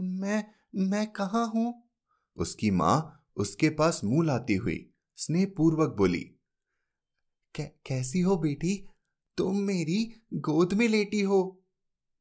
मैं 0.00 0.44
मैं 0.74 1.06
कहा 1.06 1.42
हूँ? 1.44 1.90
उसकी 2.36 2.70
माँ 2.70 3.24
उसके 3.36 3.70
पास 3.70 4.00
मुँह 4.04 4.26
लाती 4.26 4.54
हुई 4.54 4.94
स्नेहपूर्वक 5.16 5.94
बोली 5.98 6.35
कैसी 7.62 8.20
हो 8.20 8.36
बेटी? 8.36 8.88
तुम 9.36 9.56
मेरी 9.56 10.22
गोद 10.34 10.74
में 10.74 10.88
लेटी 10.88 11.20
हो। 11.20 11.64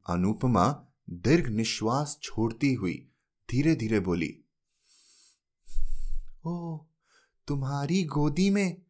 अनुपमा 0.10 0.86
दीर्घ 1.10 1.50
निश्वास 1.50 2.20
छोड़ती 2.24 2.74
हुई 2.74 3.12
धीरे 3.52 3.76
धीरे 3.76 4.00
बोली, 4.00 4.42
ओ, 6.46 6.78
तुम्हारी 7.48 8.04
गोदी 8.04 8.50
में 8.50 8.82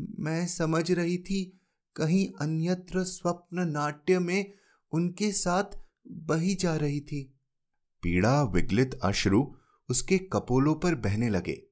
मैं 0.00 0.46
समझ 0.46 0.92
रही 0.92 1.18
थी 1.18 1.60
कहीं 1.96 2.28
अन्यत्र 2.40 3.04
स्वप्न 3.04 3.68
नाट्य 3.68 4.18
में 4.18 4.52
उनके 4.92 5.32
साथ 5.32 5.64
बही 6.08 6.54
जा 6.54 6.76
रही 6.76 7.00
थी। 7.00 7.40
पीड़ा 8.02 8.42
विगलित 8.42 8.94
अश्रु 8.94 9.54
उसके 9.90 10.18
कपोलों 10.18 10.74
पर 10.74 10.94
बहने 10.94 11.28
लगे। 11.28 11.62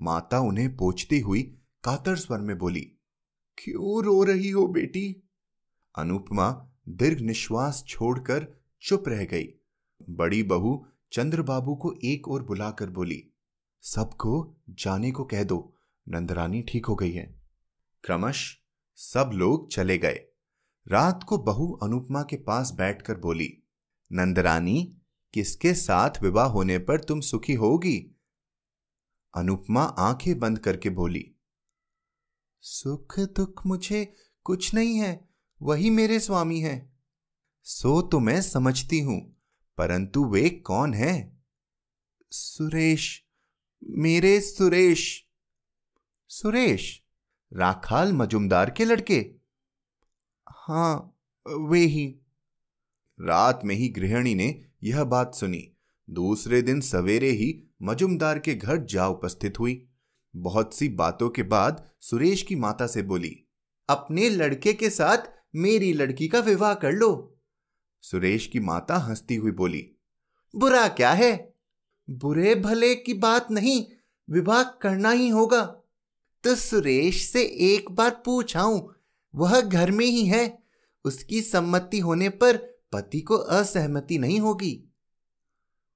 माता 0.00 0.40
उन्हें 0.40 0.76
पोछती 0.76 1.20
हुई 1.20 1.42
कातर 1.84 2.16
स्वर 2.16 2.38
में 2.38 2.58
बोली 2.58 2.95
क्यों 3.58 4.04
रो 4.04 4.22
रही 4.22 4.50
हो 4.50 4.66
बेटी? 4.66 5.28
अनुपमा 5.98 6.70
दीर्घ 6.88 7.20
निश्वास 7.20 7.84
छोड़कर 7.88 8.60
चुप 8.82 9.04
रह 9.08 9.24
गई। 9.24 9.48
बड़ी 10.10 10.42
बहू 10.42 10.86
चंद्रबाबू 11.12 11.74
को 11.74 11.94
एक 12.04 12.28
और 12.28 12.42
बुलाकर 12.42 12.90
बोली, 12.90 13.30
सबको 13.82 14.56
जाने 14.70 15.10
को 15.10 15.24
कह 15.24 15.44
दो, 15.44 15.74
नंदरानी 16.08 16.62
ठीक 16.62 16.86
हो 16.86 16.94
गई 16.94 17.12
है। 17.12 17.34
क्रमश 18.04 18.58
सब 18.94 19.30
लोग 19.34 19.70
चले 19.70 19.98
गए। 19.98 20.20
रात 20.88 21.24
को 21.24 21.38
बहू 21.38 21.72
अनुपमा 21.72 22.22
के 22.22 22.36
पास 22.36 22.72
बैठकर 22.72 23.16
बोली, 23.16 23.62
नंदरानी, 24.12 24.96
किसके 25.34 25.74
साथ 25.74 26.22
विवाह 26.22 26.46
होने 26.46 26.78
पर 26.78 27.00
तुम 27.00 27.20
सुखी 27.20 27.54
होगी? 27.54 28.16
अनुपमा 29.34 29.82
आँखें 29.82 30.38
बंद 30.38 30.58
करके 30.58 30.90
बोली 30.90 31.32
सुख 32.66 33.18
दुख 33.20 33.66
मुझे 33.66 34.04
कुछ 34.46 34.72
नहीं 34.74 34.96
है, 34.96 35.28
वही 35.60 35.90
मेरे 35.90 36.18
स्वामी 36.20 36.58
हैं। 36.60 36.98
सो 37.66 38.00
तो 38.02 38.20
मैं 38.20 38.40
समझती 38.42 39.00
हूँ, 39.00 39.20
परंतु 39.78 40.24
वे 40.24 40.48
कौन 40.50 40.94
है? 40.94 41.42
सुरेश, 42.32 43.24
मेरे 43.82 44.40
सुरेश। 44.40 45.06
सुरेश, 46.30 47.02
राखाल 47.52 48.12
मजुमदार 48.12 48.70
के 48.70 48.84
लड़के? 48.84 49.24
हाँ, 50.46 51.18
वे 51.46 51.80
ही। 51.80 52.06
रात 53.18 53.60
में 53.64 53.74
ही 53.74 53.88
गृहिणी 53.88 54.34
ने 54.34 54.64
यह 54.84 55.04
बात 55.04 55.34
सुनी। 55.34 55.68
दूसरे 56.08 56.62
दिन 56.62 56.80
सवेरे 56.80 57.30
ही 57.30 57.62
मजुमदार 57.82 58.38
के 58.38 58.54
घर 58.54 58.84
जा 58.84 59.06
उपस्थित 59.06 59.58
हुई। 59.60 59.86
बहुत 60.36 60.74
सी 60.74 60.88
बातों 60.88 61.28
के 61.30 61.42
बाद 61.42 61.84
सुरेश 62.00 62.42
की 62.42 62.56
माता 62.56 62.86
से 62.86 63.02
बोली, 63.02 63.44
अपने 63.88 64.30
लड़के 64.30 64.72
के 64.72 64.90
साथ 64.90 65.18
मेरी 65.54 65.92
लड़की 65.92 66.28
का 66.28 66.40
विवाह 66.40 66.74
कर 66.74 66.92
लो। 66.92 67.38
सुरेश 68.02 68.46
की 68.46 68.60
माता 68.60 68.96
हंसती 68.96 69.36
हुई 69.36 69.50
बोली, 69.50 69.90
बुरा 70.56 70.88
क्या 70.88 71.12
है? 71.12 71.54
बुरे 72.10 72.54
भले 72.54 72.94
की 72.94 73.14
बात 73.14 73.50
नहीं, 73.50 73.84
विवाह 74.30 74.62
करना 74.62 75.10
ही 75.10 75.28
होगा। 75.28 75.64
तो 76.44 76.54
सुरेश 76.54 77.22
से 77.28 77.42
एक 77.42 77.90
बार 77.90 78.22
पूछाऊं 78.24 78.80
वह 79.34 79.60
घर 79.60 79.90
में 79.90 80.06
ही 80.06 80.26
है, 80.26 80.58
उसकी 81.04 81.42
सम्मति 81.42 81.98
होने 81.98 82.28
पर 82.28 82.56
पति 82.92 83.20
को 83.20 83.34
असहमति 83.34 84.18
नहीं 84.18 84.40
होगी? 84.40 84.84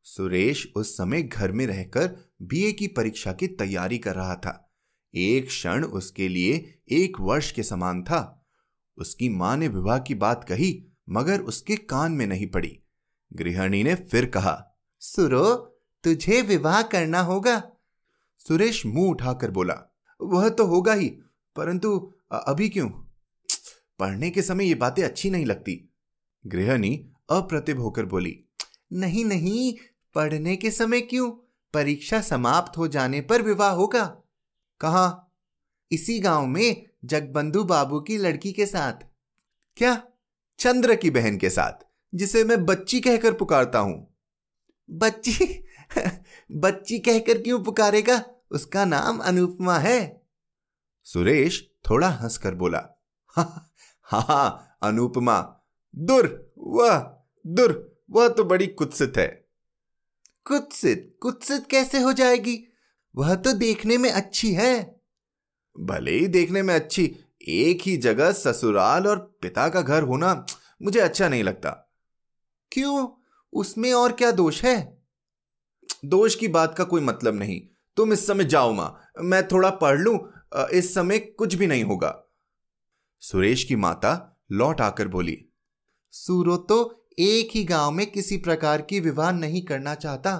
सुरेश 0.02 0.72
उस 0.76 0.96
समय 0.96 1.22
घर 1.22 1.52
में 1.52 1.66
रहकर 1.66 2.29
बीए 2.42 2.72
की 2.72 2.86
परीक्षा 2.86 3.32
की 3.32 3.46
तैयारी 3.46 3.98
कर 3.98 4.14
रहा 4.14 4.34
था। 4.34 4.72
एक 5.14 5.46
क्षण 5.46 5.84
उसके 5.84 6.28
लिए 6.28 6.78
एक 6.88 7.20
वर्ष 7.20 7.52
के 7.52 7.62
समान 7.62 8.02
था। 8.02 8.46
उसकी 8.98 9.28
माँ 9.28 9.56
ने 9.56 9.68
विवाह 9.68 9.98
की 9.98 10.14
बात 10.14 10.44
कही, 10.44 10.84
मगर 11.08 11.40
उसके 11.40 11.76
कान 11.76 12.12
में 12.12 12.26
नहीं 12.26 12.46
पड़ी। 12.46 12.78
गृहिणी 13.32 13.82
ने 13.82 13.94
फिर 13.94 14.26
कहा, 14.26 14.78
सुरो, 15.00 15.54
तुझे 16.04 16.42
विवाह 16.42 16.82
करना 16.82 17.20
होगा? 17.20 17.62
सुरेश 18.38 18.86
मुँह 18.86 19.10
उठाकर 19.10 19.50
बोला, 19.50 19.96
वह 20.20 20.48
तो 20.48 20.66
होगा 20.66 20.92
ही, 20.92 21.08
परंतु 21.56 22.14
अभी 22.32 22.68
क्यों? 22.68 22.88
पढ़ने 23.98 24.30
के 24.30 24.42
समय 24.42 24.68
ये 24.68 24.74
बातें 24.74 25.02
अच्छी 25.02 25.30
नहीं 25.30 25.46
लगती। 25.46 25.92
गृहिणी 26.46 27.08
अप्रतिभ 27.30 27.78
होकर 27.78 28.06
बोली, 28.06 28.44
नहीं 28.92 29.24
नहीं, 29.24 29.74
पढ़ने 30.14 30.56
के 30.56 30.70
समय 30.70 31.00
क्यों? 31.00 31.49
परीक्षा 31.74 32.20
समाप्त 32.20 32.78
हो 32.78 32.88
जाने 32.88 33.20
पर 33.20 33.42
विवाह 33.42 33.70
होगा। 33.70 34.04
कहा? 34.80 35.32
इसी 35.92 36.20
गाँव 36.20 36.46
में 36.46 36.86
जगबंधु 37.04 37.64
बाबू 37.64 38.00
की 38.00 38.18
लड़की 38.18 38.52
के 38.52 38.66
साथ। 38.66 38.92
क्या? 39.76 40.02
चंद्र 40.58 40.94
की 40.94 41.10
बहन 41.10 41.38
के 41.38 41.50
साथ, 41.50 41.86
जिसे 42.14 42.44
मैं 42.44 42.66
बच्ची 42.66 43.00
कहकर 43.00 43.34
पुकारता 43.34 43.78
हूँ। 43.78 44.16
बच्ची? 44.90 45.64
बच्ची 46.52 46.98
कहकर 46.98 47.42
क्यों 47.42 47.64
पुकारेगा? 47.64 48.24
उसका 48.50 48.84
नाम 48.84 49.18
अनुपमा 49.18 49.78
है। 49.78 50.26
सुरेश 51.04 51.70
थोड़ा 51.90 52.08
हंसकर 52.08 52.54
बोला, 52.54 53.04
हा 53.28 53.72
हा 54.04 54.48
अनुपमा। 54.82 55.60
दुर, 55.96 56.52
वह 56.58 57.18
दुर, 57.46 58.00
वह 58.10 58.28
तो 58.28 58.44
बड़ी 58.44 58.66
कुत्सित 58.66 59.12
है। 59.16 59.49
कुत्सित 60.50 61.18
कुत्सित 61.22 61.66
कैसे 61.70 62.00
हो 62.00 62.12
जाएगी? 62.12 62.58
वह 63.14 63.34
तो 63.34 63.52
देखने 63.52 63.98
में 63.98 64.10
अच्छी 64.10 64.52
है। 64.52 65.00
भले 65.76 66.12
ही 66.12 66.26
देखने 66.26 66.62
में 66.62 66.74
अच्छी, 66.74 67.04
एक 67.42 67.82
ही 67.82 67.96
जगह 67.96 68.32
ससुराल 68.32 69.06
और 69.06 69.18
पिता 69.42 69.68
का 69.68 69.82
घर 69.82 70.02
होना 70.02 70.46
मुझे 70.82 71.00
अच्छा 71.00 71.28
नहीं 71.28 71.42
लगता। 71.44 71.70
क्यों? 72.72 73.08
उसमें 73.52 73.92
और 73.92 74.12
क्या 74.12 74.30
दोष 74.30 74.62
है? 74.64 75.02
दोष 76.04 76.34
की 76.34 76.48
बात 76.48 76.74
का 76.78 76.84
कोई 76.84 77.00
मतलब 77.00 77.34
नहीं। 77.34 77.60
तुम 77.96 78.12
इस 78.12 78.26
समय 78.26 78.44
जाओ 78.44 78.72
माँ, 78.72 79.00
मैं 79.20 79.46
थोड़ा 79.48 79.70
पढ़ 79.70 79.98
लूँ 79.98 80.18
इस 80.72 80.94
समय 80.94 81.18
कुछ 81.18 81.54
भी 81.54 81.66
नहीं 81.66 81.84
होगा। 81.84 82.14
सुरेश 83.22 83.64
की 83.64 83.76
माता 83.76 84.38
लौट 84.52 84.80
आकर 84.80 85.08
बोली 85.08 85.38
सूरो 86.14 86.56
तो 86.56 86.99
एक 87.18 87.50
ही 87.54 87.64
गाँव 87.64 87.90
में 87.90 88.10
किसी 88.10 88.36
प्रकार 88.36 88.82
की 88.82 89.00
विवाह 89.00 89.30
नहीं 89.32 89.62
करना 89.62 89.94
चाहता। 89.94 90.36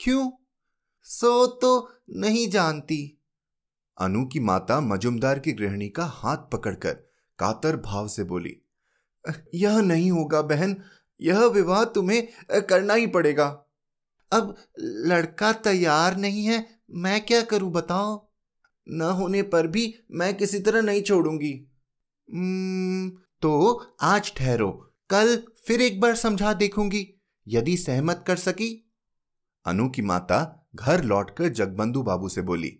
क्यों? 0.00 0.30
सो 1.06 1.46
तो 1.46 1.90
नहीं 2.16 2.48
जानती। 2.48 3.18
अनु 3.98 4.24
की 4.26 4.40
माता 4.40 4.80
मजुमदार 4.80 5.38
की 5.38 5.52
गृहिणी 5.52 5.88
का 5.88 6.04
हाथ 6.06 6.36
पकड़कर 6.52 6.92
कातर 7.38 7.76
भाव 7.76 8.08
से 8.08 8.24
बोली, 8.24 8.56
यह 9.54 9.80
नहीं 9.80 10.10
होगा 10.10 10.42
बहन, 10.42 10.76
यह 11.20 11.44
विवाह 11.46 11.84
तुम्हें 11.84 12.62
करना 12.62 12.94
ही 12.94 13.06
पड़ेगा। 13.06 13.46
अब 14.32 14.54
लड़का 14.78 15.52
तैयार 15.52 16.16
नहीं 16.16 16.44
है, 16.44 16.64
मैं 16.90 17.20
क्या 17.20 17.42
करूँ 17.42 17.70
बताओ? 17.72 18.26
न 18.86 19.10
होने 19.12 19.42
पर 19.42 19.66
भी 19.66 19.94
मैं 20.10 20.36
किसी 20.36 20.58
तरह 20.60 20.82
नहीं 20.82 21.02
छोड़ूँगी। 21.02 21.52
तो 23.42 23.50
आज 24.02 24.32
ठहरो, 24.36 24.70
कल 25.10 25.36
फिर 25.68 25.80
एक 25.80 26.00
बार 26.00 26.14
समझा 26.14 26.52
देखूँगी। 26.52 27.22
यदि 27.48 27.76
सहमत 27.76 28.24
कर 28.26 28.36
सकी। 28.36 28.92
अनु 29.66 29.88
की 29.88 30.02
माता 30.02 30.68
घर 30.74 31.04
लौटकर 31.04 31.48
जगबंधु 31.48 32.02
बाबू 32.02 32.28
से 32.28 32.42
बोली 32.42 32.78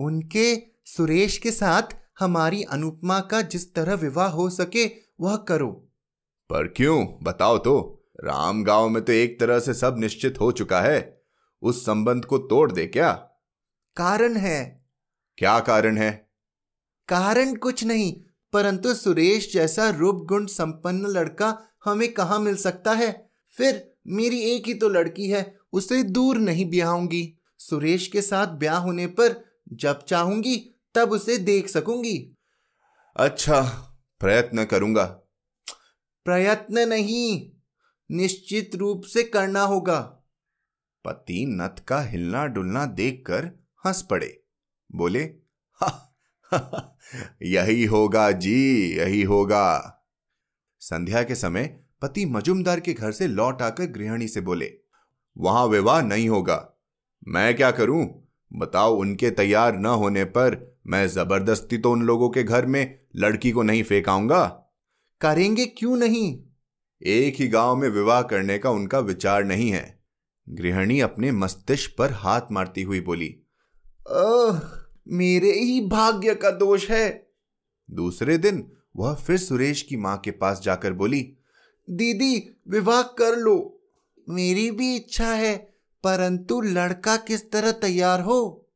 उनके 0.00 0.56
सुरेश 0.84 1.38
के 1.38 1.50
साथ 1.50 1.82
हमारी 2.18 2.62
अनुपमा 2.62 3.20
का 3.20 3.42
जिस 3.42 3.74
तरह 3.74 3.94
विवाह 3.94 4.28
हो 4.28 4.50
सके 4.50 4.86
वह 5.20 5.36
करो। 5.36 5.88
पर 6.50 6.68
क्यों? 6.68 7.18
बताओ 7.22 7.58
तो। 7.58 8.04
राम 8.24 8.64
गाँव 8.64 8.88
में 8.88 9.04
तो 9.04 9.12
एक 9.12 9.40
तरह 9.40 9.60
से 9.60 9.74
सब 9.74 9.96
निश्चित 9.98 10.40
हो 10.40 10.52
चुका 10.52 10.80
है। 10.80 11.22
उस 11.62 11.86
संबंध 11.86 12.24
को 12.24 12.38
तोड़ 12.38 12.72
दे 12.72 12.86
क्या? 12.86 13.12
कारण 13.96 14.36
है। 14.36 14.86
क्या 15.38 15.60
कारण 15.60 15.98
है? 15.98 16.30
कारण 17.08 17.54
कुछ 17.54 17.84
नहीं 17.84 18.20
परंतु 18.52 18.94
सुरेश 18.94 19.52
जैसा 19.52 19.90
रूप 19.90 20.16
गुण 20.16 20.46
संपन्न 20.46 21.06
लड़का 21.06 21.67
हमें 21.88 22.12
कहा 22.12 22.38
मिल 22.38 22.56
सकता 22.56 22.92
है? 22.92 23.30
फिर 23.52 23.94
मेरी 24.06 24.40
एक 24.40 24.66
ही 24.66 24.74
तो 24.74 24.88
लड़की 24.88 25.30
है 25.30 25.58
उसे 25.72 26.02
दूर 26.02 26.38
नहीं 26.38 26.70
ब्याहूँगी। 26.70 27.38
सुरेश 27.58 28.06
के 28.06 28.22
साथ 28.22 28.46
ब्याह 28.46 28.78
होने 28.78 29.06
पर 29.06 29.44
जब 29.72 30.04
चाहूँगी 30.04 30.74
तब 30.94 31.12
उसे 31.12 31.38
देख 31.38 31.68
सकूँगी। 31.68 32.36
अच्छा 33.16 33.62
प्रयत्न 34.20 34.64
करूँगा। 34.64 35.04
प्रयत्न 36.24 36.78
नहीं 36.78 37.50
निश्चित 38.10 38.74
रूप 38.74 39.02
से 39.04 39.22
करना 39.22 39.62
होगा। 39.62 39.98
पति 41.04 41.46
नथ 41.48 41.84
का 41.84 42.02
हिलना 42.02 42.46
डुलना 42.46 42.86
देखकर 42.86 43.66
हंस 43.86 44.02
पड़े। 44.02 44.42
बोले 44.92 45.20
हा, 45.72 46.16
हा, 46.42 46.58
हा, 46.58 46.98
यही 47.42 47.84
होगा 47.84 48.30
जी 48.30 48.88
यही 48.96 49.22
होगा। 49.22 49.97
संध्या 50.80 51.22
के 51.22 51.34
समय 51.34 51.80
पति 52.02 52.24
मजुमदार 52.24 52.80
के 52.80 52.92
घर 52.92 53.12
से 53.12 53.26
लौट 53.26 53.62
आकर 53.62 53.84
गृहिणी 53.84 54.28
से 54.28 54.40
बोले, 54.40 54.72
वहाँ 55.38 55.66
विवाह 55.66 56.02
नहीं 56.02 56.28
होगा। 56.28 56.74
मैं 57.28 57.56
क्या 57.56 57.70
करूँ? 57.70 58.28
बताओ, 58.52 58.96
उनके 58.96 59.30
तैयार 59.30 59.78
न 59.78 59.86
होने 59.86 60.24
पर 60.24 60.78
मैं 60.86 61.06
ज़बरदस्ती 61.08 61.78
तो 61.78 61.92
उन 61.92 62.02
लोगों 62.02 62.30
के 62.30 62.42
घर 62.42 62.66
में 62.66 63.00
लड़की 63.16 63.50
को 63.50 63.62
नहीं 63.62 63.82
फेंकाऊँगा? 63.82 64.44
करेंगे 65.20 65.66
क्यों 65.66 65.96
नहीं? 65.96 66.44
एक 67.02 67.36
ही 67.40 67.48
गाँव 67.48 67.76
में 67.76 67.88
विवाह 67.88 68.22
करने 68.22 68.58
का 68.58 68.70
उनका 68.70 68.98
विचार 68.98 69.44
नहीं 69.44 69.70
है। 69.70 70.04
गृहिणी 70.48 71.00
अपने 71.00 71.32
मस्तिष्क 71.32 71.94
पर 71.98 72.12
हाथ 72.12 72.40
मारती 72.52 72.82
हुई 72.82 73.00
बोली 73.00 73.28
अह 74.10 74.60
मेरे 75.08 75.52
ही 75.52 75.80
भाग्य 75.80 76.34
का 76.34 76.50
दोष 76.50 76.90
है। 76.90 77.30
दूसरे 77.90 78.38
दिन 78.38 78.72
वह 78.98 79.14
फिर 79.14 79.36
सुरेश 79.36 79.82
की 79.82 79.96
माँ 79.96 80.18
के 80.18 80.30
पास 80.30 80.60
जाकर 80.60 80.92
बोली, 80.92 81.20
दीदी, 81.88 82.56
विवाह 82.68 83.02
कर 83.02 83.36
लो। 83.36 83.80
मेरी 84.28 84.70
भी 84.70 84.96
इच्छा 84.96 85.32
है, 85.32 85.56
परंतु 86.04 86.60
लड़का 86.60 87.16
किस 87.16 87.50
तरह 87.50 87.72
तैयार 87.72 88.20
हो? 88.20 88.68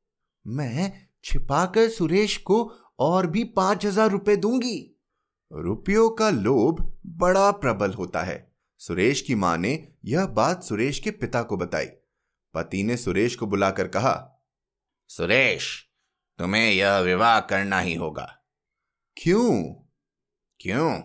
मैं 0.46 0.92
छिपाकर 1.24 1.88
सुरेश 1.88 2.36
को 2.36 2.72
और 2.98 3.26
भी 3.26 3.44
पाँच 3.44 3.86
हज़ार 3.86 4.10
रुपए 4.10 4.36
दूँगी। 4.36 4.96
रुपयों 5.52 6.10
का 6.10 6.30
लोभ 6.30 6.98
बड़ा 7.06 7.50
प्रबल 7.50 7.92
होता 7.92 8.22
है। 8.22 8.52
सुरेश 8.78 9.20
की 9.20 9.34
माँ 9.34 9.58
ने 9.58 9.88
यह 10.04 10.26
बात 10.26 10.62
सुरेश 10.62 10.98
के 10.98 11.10
पिता 11.10 11.42
को 11.42 11.56
बताई। 11.56 11.86
पति 12.54 12.82
ने 12.82 12.96
सुरेश 12.96 13.36
को 13.36 13.46
बुलाकर 13.46 13.88
कहा, 13.88 14.44
सुरेश, 15.08 15.88
तुम्हें 16.38 16.72
यह 16.72 16.98
विवाह 16.98 17.40
करना 17.40 17.80
ही 17.80 17.94
होगा। 17.94 18.38
क्यों? 19.16 19.81
क्यों? 20.62 21.00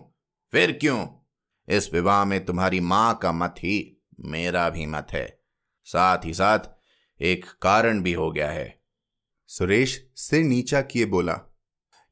फिर 0.52 0.72
क्यों? 0.72 1.06
इस 1.68 1.94
विवाह 1.94 2.24
में 2.24 2.44
तुम्हारी 2.44 2.80
माँ 2.80 3.18
का 3.18 3.32
मत 3.32 3.54
ही 3.58 4.04
मेरा 4.20 4.70
भी 4.70 4.86
मत 4.86 5.06
है। 5.10 5.40
साथ 5.84 6.18
ही 6.24 6.34
साथ 6.34 6.58
एक 7.20 7.46
कारण 7.62 8.02
भी 8.02 8.12
हो 8.12 8.32
गया 8.32 8.50
है। 8.50 8.82
सुरेश 9.46 10.10
सिर 10.14 10.44
नीचा 10.44 10.82
किए 10.82 11.04
बोला 11.04 11.40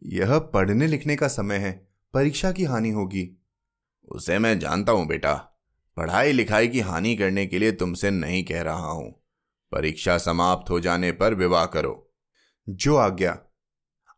यह 0.04 0.38
पढ़ने 0.38 0.86
लिखने 0.86 1.16
का 1.16 1.28
समय 1.28 1.56
है 1.56 1.88
परीक्षा 2.14 2.52
की 2.52 2.64
हानि 2.64 2.90
होगी। 2.90 3.42
उसे 4.08 4.38
मैं 4.38 4.58
जानता 4.58 4.92
हूँ 4.92 5.06
बेटा। 5.06 5.34
पढ़ाई 5.96 6.32
लिखाई 6.32 6.68
की 6.68 6.80
हानि 6.80 7.16
करने 7.16 7.46
के 7.46 7.58
लिए 7.58 7.72
तुमसे 7.72 8.10
नहीं 8.10 8.44
कह 8.44 8.62
रहा 8.62 8.90
हूँ। 8.90 9.24
परीक्षा 9.72 10.18
समाप्त 10.18 10.70
हो 10.70 10.80
जाने 10.80 11.12
पर 11.12 11.34
विवाह 11.34 11.66
करो। 11.66 12.14
जो 12.68 12.96
आ 12.96 13.08
गया 13.08 13.38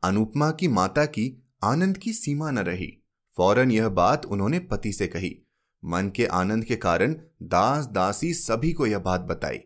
अनुपमा 0.04 0.50
की 0.50 0.68
माता 0.68 1.04
की 1.04 1.50
आनंद 1.64 1.98
की 1.98 2.12
सीमा 2.12 2.50
न 2.50 2.58
रही। 2.58 2.97
फ़ौरन 3.38 3.70
यह 3.70 3.88
बात 3.88 4.26
उन्होंने 4.26 4.58
पति 4.58 4.92
से 4.92 5.06
कही। 5.06 5.46
मन 5.84 6.08
के 6.08 6.26
आनंद 6.26 6.64
के 6.64 6.76
कारण 6.76 7.14
दास 7.42 7.86
दासी 7.86 8.34
सभी 8.34 8.72
को 8.72 8.86
यह 8.86 8.98
बात 8.98 9.20
बताई। 9.20 9.58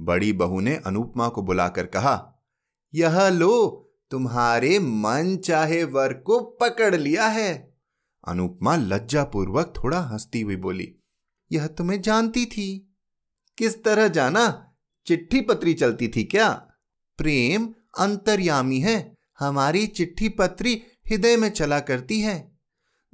बड़ी 0.00 0.32
बहू 0.32 0.60
ने 0.60 0.76
अनुपमा 0.76 1.28
को 1.28 1.42
बुलाकर 1.42 1.86
कहा, 1.86 2.44
यह 2.94 3.28
लो, 3.28 3.92
तुम्हारे 4.10 4.78
मन 4.78 5.36
चाहे 5.44 5.84
वर 5.84 6.12
को 6.12 6.40
पकड़ 6.40 6.94
लिया 6.94 7.26
है। 7.26 7.76
अनुपमा 8.28 8.76
लज्जापूर्वक 8.76 9.74
थोड़ा 9.84 10.00
हंसती 10.00 10.40
हुई 10.40 10.56
बोली, 10.56 10.94
यह 11.52 11.66
तुम्हें 11.66 12.02
जानती 12.02 12.46
थी? 12.46 12.96
किस 13.58 13.84
तरह 13.84 14.08
जाना? 14.08 14.74
चिट्ठी 15.06 15.40
पत्री 15.40 15.74
चलती 15.74 16.08
थी 16.08 16.24
क्या? 16.24 16.48
प्रेम 17.18 17.74
अंतर्यामी 17.98 18.80
है, 18.80 19.16
हमारी 19.38 19.86
चिट्ठी 19.86 20.28
पत्री 20.28 20.82
हृदय 21.10 21.36
में 21.36 21.48
चला 21.50 21.80
करती 21.80 22.20
है। 22.20 22.55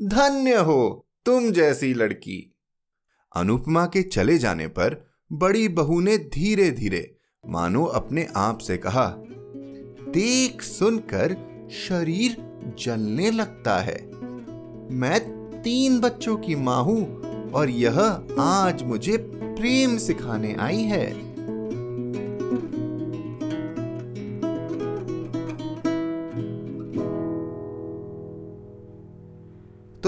धन्य 0.03 0.55
हो, 0.57 1.07
तुम 1.25 1.51
जैसी 1.53 1.95
लड़की। 1.95 2.57
अनुपमा 3.37 3.87
के 3.87 4.03
चले 4.03 4.39
जाने 4.39 4.67
पर 4.67 5.11
बड़ी 5.33 5.69
बहू 5.69 6.01
ने 6.01 6.19
धीरे 6.19 6.71
धीरे 6.71 7.17
मानो 7.49 7.85
अपने 7.85 8.27
आप 8.37 8.59
से 8.59 8.77
कहा, 8.77 9.15
देख 10.09 10.63
सुनकर 10.63 11.37
शरीर 11.73 12.37
जलने 12.79 13.31
लगता 13.31 13.79
है। 13.79 13.97
मैं 14.93 15.21
तीन 15.63 16.01
बच्चों 16.01 16.37
की 16.37 16.55
माँ 16.55 16.83
हूँ 16.83 17.51
और 17.51 17.71
यह 17.71 18.01
आज 18.41 18.83
मुझे 18.83 19.17
प्रेम 19.33 19.97
सिखाने 19.99 20.55
आई 20.55 20.83
है। 20.83 21.32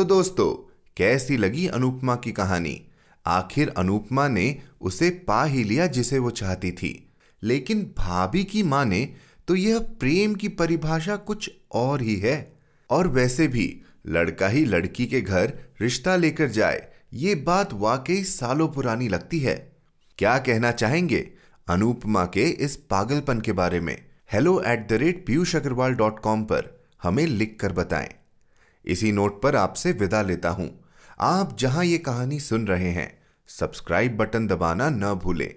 दोस्तों, 0.04 0.70
कैसी 0.96 1.36
लगी 1.36 1.66
अनुपमा 1.66 2.16
की 2.16 2.32
कहानी? 2.32 2.80
आखिर 3.26 3.68
अनुपमा 3.68 4.28
ने 4.28 4.58
उसे 4.80 5.10
पा 5.10 5.44
ही 5.44 5.64
लिया 5.64 5.86
जिसे 5.86 6.18
वो 6.18 6.30
चाहती 6.30 6.72
थी। 6.72 7.08
लेकिन 7.42 7.82
भाभी 7.98 8.44
की 8.44 8.62
माँ 8.62 8.84
ने 8.84 9.14
तो 9.48 9.54
यह 9.54 9.78
प्रेम 9.78 10.34
की 10.34 10.48
परिभाषा 10.48 11.16
कुछ 11.16 11.50
और 11.72 12.02
ही 12.02 12.16
है। 12.16 12.52
और 12.90 13.08
वैसे 13.08 13.48
भी 13.48 13.80
लड़का 14.06 14.48
ही 14.48 14.64
लड़की 14.64 15.06
के 15.06 15.20
घर 15.20 15.52
रिश्ता 15.80 16.16
लेकर 16.16 16.48
जाए, 16.48 16.88
ये 17.12 17.34
बात 17.34 17.72
वाकई 17.72 18.22
सालों 18.24 18.68
पुरानी 18.68 19.08
लगती 19.08 19.38
है। 19.38 19.76
क्या 20.18 20.38
कहना 20.38 20.70
चाहेंगे 20.72 21.30
अनुपमा 21.68 22.24
के 22.24 22.44
इस 22.44 22.76
पागलपन 22.76 23.40
के 23.40 23.52
बारे 23.52 23.80
में? 23.80 23.96
Hello 24.32 24.60
at 24.62 24.88
the 24.88 24.92
rate 24.92 25.26
Piyush 25.26 25.56
Agarwal 25.56 25.92
dot 25.92 26.20
com 26.20 26.44
पर 26.44 26.84
हमें 27.02 27.26
लिख 27.26 27.56
कर 27.60 27.72
बताएँ। 27.72 28.14
इसी 28.86 29.12
नोट 29.12 29.42
पर 29.42 29.56
आपसे 29.56 29.92
विदा 29.92 30.22
लेता 30.22 30.48
हूँ। 30.48 30.84
आप 31.20 31.56
जहाँ 31.58 31.84
ये 31.84 31.98
कहानी 31.98 32.40
सुन 32.40 32.66
रहे 32.66 32.90
हैं, 32.90 33.18
सब्सक्राइब 33.46 34.16
बटन 34.16 34.46
दबाना 34.46 34.90
न 34.90 35.14
भूलें। 35.14 35.54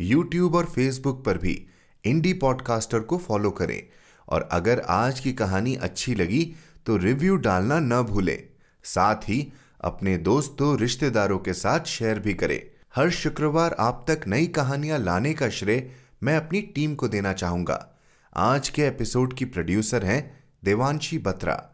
यूट्यूब 0.00 0.54
और 0.54 0.64
फेसबुक 0.64 1.24
पर 1.24 1.38
भी 1.38 1.66
इंडी 2.04 2.32
पॉडकास्टर 2.32 3.00
को 3.00 3.18
फॉलो 3.18 3.50
करें। 3.50 3.82
और 4.28 4.48
अगर 4.52 4.80
आज 4.80 5.20
की 5.20 5.32
कहानी 5.32 5.74
अच्छी 5.74 6.14
लगी 6.14 6.54
तो 6.86 6.96
रिव्यू 6.96 7.36
डालना 7.36 7.78
न 7.78 8.02
भूलें। 8.02 8.42
साथ 8.84 9.16
ही 9.16 9.52
अपने 9.80 10.16
दोस्तों, 10.18 10.78
रिश्तेदारों 10.78 11.38
के 11.38 11.52
साथ 11.52 11.80
शेयर 11.80 12.18
भी 12.18 12.34
करें। 12.34 12.60
हर 12.96 13.10
शुक्रवार 13.10 13.76
आप 13.78 14.04
तक 14.08 14.20
नई 14.26 14.46
कहानियाँ 14.46 14.98
लाने 14.98 15.34
का 15.34 15.48
श्रेय 15.48 15.90
मैं 16.22 16.36
अपनी 16.36 16.60
टीम 16.60 16.94
को 16.94 17.08
देना 17.08 17.32
चाहूँगा। 17.32 17.98
आज 18.36 18.68
के 18.68 18.82
एपिसोड 18.82 19.34
की 19.34 19.44
प्रोड्यूसर 19.44 20.04
हैं 20.04 20.44
देवांशी 20.64 21.18
बत्रा। 21.18 21.73